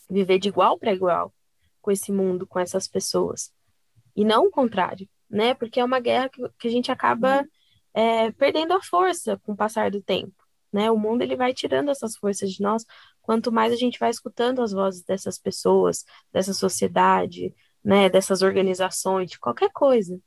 viver 0.10 0.40
de 0.40 0.48
igual 0.50 0.80
para 0.80 0.94
igual 0.94 1.34
com 1.82 1.92
esse 1.92 2.12
mundo, 2.12 2.48
com 2.48 2.60
essas 2.60 2.88
pessoas, 2.88 3.52
e 4.16 4.24
não 4.24 4.46
o 4.48 4.52
contrário, 4.52 5.08
né? 5.30 5.54
Porque 5.54 5.80
é 5.80 5.84
uma 5.84 6.00
guerra 6.00 6.30
que, 6.58 6.68
a 6.68 6.72
gente 6.72 6.92
acaba 6.92 7.46
é, 7.94 8.32
perdendo 8.32 8.74
a 8.74 8.82
força 8.82 9.38
com 9.44 9.52
o 9.52 9.58
passar 9.58 9.92
do 9.92 10.02
tempo, 10.02 10.34
né? 10.72 10.90
O 10.90 10.98
mundo 10.98 11.22
ele 11.22 11.36
vai 11.36 11.54
tirando 11.54 11.90
essas 11.90 12.16
forças 12.16 12.52
de 12.52 12.62
nós 12.62 12.86
quanto 13.22 13.52
mais 13.52 13.74
a 13.74 13.76
gente 13.76 14.00
vai 14.00 14.10
escutando 14.10 14.62
as 14.62 14.72
vozes 14.72 15.04
dessas 15.04 15.38
pessoas, 15.38 16.06
dessa 16.32 16.54
sociedade, 16.54 17.54
né, 17.84 18.10
dessas 18.10 18.42
organizações, 18.42 19.32
de 19.32 19.40
qualquer 19.40 19.72
coisa, 19.72 20.20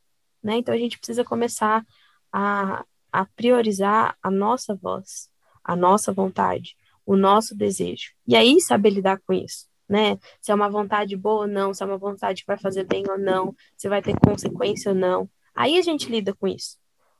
né? 0.42 0.56
Então 0.56 0.74
a 0.74 0.78
gente 0.78 0.98
precisa 0.98 1.24
começar 1.24 1.84
a, 2.32 2.84
a 3.12 3.24
priorizar 3.24 4.16
a 4.22 4.30
nossa 4.30 4.74
voz, 4.74 5.30
a 5.64 5.74
nossa 5.76 6.12
vontade, 6.12 6.76
o 7.04 7.16
nosso 7.16 7.56
desejo. 7.56 8.12
E 8.26 8.36
aí 8.36 8.60
saber 8.60 8.90
lidar 8.90 9.20
com 9.26 9.32
isso, 9.32 9.66
né? 9.88 10.18
Se 10.40 10.50
é 10.50 10.54
uma 10.54 10.68
vontade 10.68 11.16
boa 11.16 11.42
ou 11.42 11.46
não, 11.46 11.72
se 11.72 11.82
é 11.82 11.86
uma 11.86 11.98
vontade 11.98 12.42
que 12.42 12.46
vai 12.46 12.58
fazer 12.58 12.84
bem 12.84 13.04
ou 13.08 13.18
não, 13.18 13.54
se 13.76 13.88
vai 13.88 14.02
ter 14.02 14.18
consequência 14.18 14.90
ou 14.90 14.94
não. 14.96 15.28
Aí 15.54 15.78
a 15.78 15.82
gente 15.82 16.10
lida 16.10 16.34
com 16.34 16.46
isso. 16.46 16.76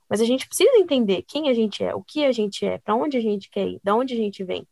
Mas 0.09 0.21
a 0.21 0.25
gente 0.25 0.47
precisa 0.47 0.77
entender 0.77 1.23
quem 1.23 1.49
a 1.49 1.55
gente 1.55 1.83
é, 1.83 1.95
o 1.95 2.03
que 2.03 2.25
a 2.25 2.33
gente 2.33 2.65
é, 2.65 2.79
para 2.79 2.95
onde 2.95 3.17
a 3.17 3.21
gente 3.21 3.51
quer 3.51 3.67
ir, 3.67 3.81
de 3.83 3.91
onde 3.91 4.15
a 4.15 4.17
gente 4.17 4.45
vem, 4.45 4.67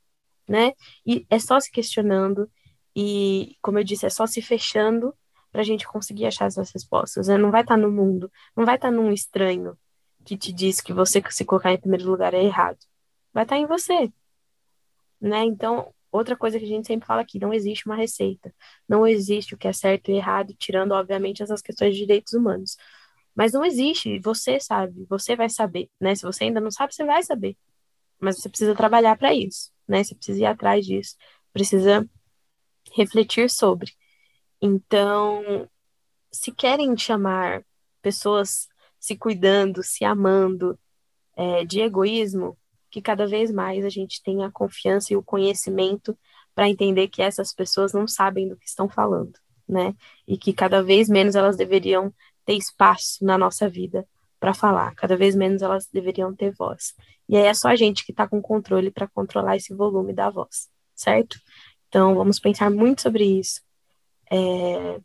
né? 0.49 0.73
E 1.05 1.27
é 1.29 1.39
só 1.39 1.59
se 1.59 1.71
questionando 1.71 2.49
e, 2.95 3.57
como 3.61 3.79
eu 3.79 3.85
disse, 3.85 4.07
é 4.07 4.11
só 4.11 4.27
se 4.27 4.41
fechando 4.41 5.15
para 5.51 5.61
a 5.61 5.65
gente 5.65 5.87
conseguir 5.87 6.27
achar 6.27 6.47
essas 6.47 6.71
respostas. 6.71 7.29
Né? 7.29 7.37
Não 7.37 7.51
vai 7.51 7.63
estar 7.63 7.75
tá 7.75 7.81
no 7.81 7.91
mundo, 7.91 8.31
não 8.57 8.65
vai 8.65 8.77
estar 8.77 8.89
tá 8.89 8.95
num 8.95 9.13
estranho 9.13 9.77
que 10.25 10.37
te 10.37 10.53
diz 10.53 10.81
que 10.81 10.93
você 10.93 11.23
se 11.31 11.45
colocar 11.45 11.73
em 11.73 11.79
primeiro 11.79 12.11
lugar 12.11 12.35
é 12.35 12.43
errado. 12.43 12.79
Vai 13.33 13.45
estar 13.45 13.57
tá 13.57 13.61
em 13.61 13.67
você, 13.67 14.13
né? 15.21 15.45
Então, 15.45 15.93
outra 16.13 16.37
coisa 16.37 16.59
que 16.59 16.65
a 16.65 16.69
gente 16.69 16.87
sempre 16.87 17.07
fala 17.07 17.23
aqui, 17.23 17.39
não 17.39 17.53
existe 17.53 17.87
uma 17.87 17.97
receita. 17.97 18.55
Não 18.89 19.07
existe 19.07 19.55
o 19.55 19.59
que 19.59 19.69
é 19.69 19.73
certo 19.73 20.11
e 20.11 20.15
errado, 20.15 20.55
tirando, 20.59 20.93
obviamente, 20.93 21.43
essas 21.43 21.63
questões 21.63 21.95
de 21.95 22.01
direitos 22.01 22.33
humanos. 22.35 22.77
Mas 23.35 23.53
não 23.53 23.65
existe, 23.65 24.19
você 24.21 24.61
sabe, 24.61 25.07
você 25.09 25.35
vai 25.37 25.49
saber, 25.49 25.91
né? 26.01 26.15
Se 26.15 26.23
você 26.23 26.45
ainda 26.45 26.61
não 26.61 26.71
sabe, 26.71 26.95
você 26.95 27.05
vai 27.05 27.23
saber. 27.23 27.57
Mas 28.21 28.39
você 28.39 28.49
precisa 28.49 28.75
trabalhar 28.75 29.17
para 29.19 29.35
isso, 29.35 29.73
né? 29.89 30.05
Você 30.05 30.15
precisa 30.15 30.41
ir 30.41 30.47
atrás 30.47 30.87
disso, 30.87 31.17
precisa 31.53 32.09
refletir 32.93 33.51
sobre. 33.51 33.93
Então, 34.63 35.69
se 36.33 36.53
querem 36.53 36.97
chamar 36.97 37.65
pessoas 38.03 38.69
se 39.05 39.19
cuidando, 39.19 39.83
se 39.83 40.03
amando 40.03 40.79
é, 41.37 41.63
de 41.63 41.79
egoísmo, 41.83 42.57
que 42.91 43.03
cada 43.03 43.27
vez 43.27 43.53
mais 43.53 43.85
a 43.85 43.91
gente 43.91 44.23
tenha 44.23 44.47
a 44.47 44.51
confiança 44.51 45.13
e 45.13 45.17
o 45.17 45.23
conhecimento 45.23 46.17
para 46.55 46.71
entender 46.71 47.09
que 47.09 47.21
essas 47.21 47.53
pessoas 47.53 47.93
não 47.93 48.09
sabem 48.09 48.49
do 48.49 48.57
que 48.57 48.67
estão 48.67 48.89
falando, 48.89 49.35
né? 49.69 49.95
E 50.27 50.39
que 50.39 50.55
cada 50.55 50.83
vez 50.83 51.07
menos 51.07 51.35
elas 51.35 51.55
deveriam 51.55 52.15
ter 52.47 52.55
espaço 52.55 53.23
na 53.23 53.37
nossa 53.37 53.69
vida 53.69 54.09
para 54.41 54.55
falar, 54.55 54.95
cada 54.95 55.19
vez 55.19 55.35
menos 55.35 55.61
elas 55.61 55.87
deveriam 55.87 56.35
ter 56.35 56.53
voz. 56.53 56.95
E 57.29 57.37
aí 57.37 57.45
é 57.45 57.53
só 57.53 57.69
a 57.69 57.77
gente 57.77 58.07
que 58.07 58.11
está 58.11 58.27
com 58.27 58.41
controle 58.41 58.91
para 58.91 59.07
controlar 59.07 59.57
esse 59.57 59.75
volume 59.75 60.15
da 60.15 60.31
voz, 60.31 60.71
certo? 60.95 61.39
Então 61.89 62.15
vamos 62.15 62.41
pensar 62.41 62.71
muito 62.71 63.03
sobre 63.03 63.39
isso. 63.39 63.61
É... 64.33 64.99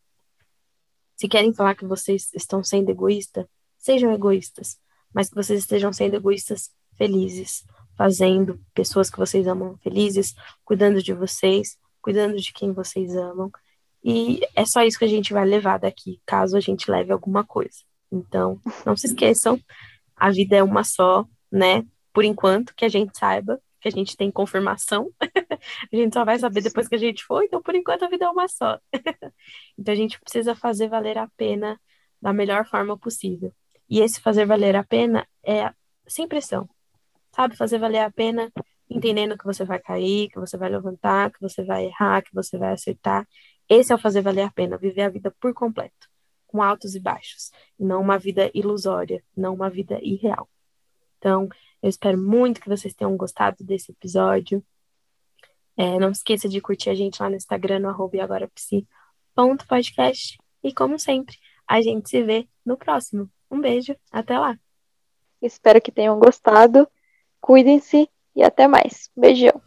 Se 1.18 1.28
querem 1.28 1.54
falar 1.54 1.76
que 1.76 1.86
vocês 1.86 2.32
estão 2.34 2.64
sendo 2.64 2.92
egoístas, 2.92 3.46
sejam 3.80 4.14
egoístas, 4.14 4.78
mas 5.14 5.30
que 5.30 5.36
vocês 5.36 5.62
estejam 5.62 5.92
sendo 5.92 6.16
egoístas 6.16 6.70
felizes, 6.96 7.64
fazendo 7.98 8.60
pessoas 8.74 9.10
que 9.10 9.18
vocês 9.18 9.48
amam 9.48 9.78
felizes, 9.78 10.36
cuidando 10.64 11.02
de 11.02 11.14
vocês, 11.14 11.78
cuidando 12.02 12.38
de 12.38 12.54
quem 12.54 12.72
vocês 12.72 13.16
amam 13.16 13.52
e 14.04 14.42
é 14.56 14.66
só 14.66 14.84
isso 14.84 14.98
que 14.98 15.06
a 15.06 15.10
gente 15.10 15.34
vai 15.34 15.46
levar 15.46 15.78
daqui, 15.78 16.22
caso 16.26 16.56
a 16.56 16.60
gente 16.60 16.90
leve 16.90 17.12
alguma 17.12 17.44
coisa. 17.44 17.80
Então, 18.12 18.60
não 18.86 18.96
se 18.96 19.08
esqueçam, 19.08 19.60
a 20.16 20.32
vida 20.32 20.56
é 20.56 20.64
uma 20.64 20.84
só, 20.84 21.26
né? 21.52 21.86
Por 22.14 22.24
enquanto, 22.24 22.74
que 22.76 22.86
a 22.86 22.90
gente 22.90 23.18
saiba, 23.18 23.62
que 23.80 23.88
a 23.88 23.92
gente 23.92 24.16
tem 24.16 24.32
confirmação. 24.32 25.12
a 25.92 25.96
gente 25.96 26.14
só 26.14 26.26
vai 26.26 26.40
saber 26.40 26.62
depois 26.62 26.88
que 26.88 26.96
a 26.96 27.00
gente 27.00 27.24
for, 27.24 27.44
então 27.44 27.62
por 27.62 27.76
enquanto 27.76 28.04
a 28.04 28.10
vida 28.10 28.26
é 28.26 28.30
uma 28.30 28.48
só. 28.48 28.80
então 29.78 29.94
a 29.94 29.98
gente 29.98 30.20
precisa 30.20 30.56
fazer 30.56 30.88
valer 30.88 31.18
a 31.18 31.28
pena 31.38 31.80
da 32.22 32.34
melhor 32.34 32.66
forma 32.66 32.98
possível. 32.98 33.54
E 33.90 34.02
esse 34.02 34.22
fazer 34.22 34.46
valer 34.46 34.76
a 34.76 34.84
pena 34.84 35.28
é 35.44 35.74
sem 36.08 36.28
pressão. 36.28 36.70
Sabe? 37.36 37.56
Fazer 37.56 37.80
valer 37.80 38.00
a 38.00 38.12
pena 38.12 38.52
entendendo 38.90 39.38
que 39.38 39.46
você 39.46 39.64
vai 39.64 39.80
cair, 39.80 40.30
que 40.30 40.40
você 40.40 40.58
vai 40.58 40.70
levantar, 40.70 41.32
que 41.32 41.42
você 41.42 41.64
vai 41.64 41.86
errar, 41.86 42.24
que 42.24 42.34
você 42.34 42.58
vai 42.58 42.74
acertar 42.74 43.28
esse 43.70 43.94
é 43.94 43.96
o 43.96 44.00
fazer 44.00 44.22
valer 44.22 44.42
a 44.42 44.52
pena, 44.52 44.78
viver 44.80 45.04
a 45.04 45.10
vida 45.10 45.32
por 45.40 45.54
completo, 45.54 46.10
com 46.48 46.64
altos 46.64 46.96
e 46.96 47.00
baixos, 47.00 47.52
não 47.78 48.02
uma 48.02 48.18
vida 48.18 48.50
ilusória, 48.52 49.24
não 49.38 49.54
uma 49.54 49.70
vida 49.70 50.00
irreal. 50.02 50.50
Então, 51.20 51.48
eu 51.82 51.88
espero 51.88 52.18
muito 52.18 52.60
que 52.60 52.68
vocês 52.68 52.94
tenham 52.96 53.16
gostado 53.16 53.64
desse 53.64 53.92
episódio. 53.92 54.66
É, 55.78 56.00
não 56.00 56.10
esqueça 56.10 56.50
de 56.50 56.60
curtir 56.60 56.90
a 56.90 56.96
gente 56.96 57.22
lá 57.22 57.30
no 57.30 57.36
Instagram, 57.36 57.78
no 57.80 57.90
arroba 57.90 58.24
agorapsi.podcast. 58.24 60.40
E 60.64 60.74
como 60.74 60.98
sempre, 60.98 61.38
a 61.68 61.80
gente 61.80 62.10
se 62.10 62.24
vê 62.24 62.50
no 62.66 62.76
próximo. 62.76 63.30
Um 63.50 63.62
beijo, 63.62 63.96
até 64.12 64.38
lá. 64.38 64.58
Espero 65.42 65.82
que 65.82 65.92
tenham 65.92 66.20
gostado. 66.20 66.88
Cuidem-se 67.40 68.10
e 68.36 68.44
até 68.44 68.68
mais. 68.68 69.10
Beijão. 69.16 69.62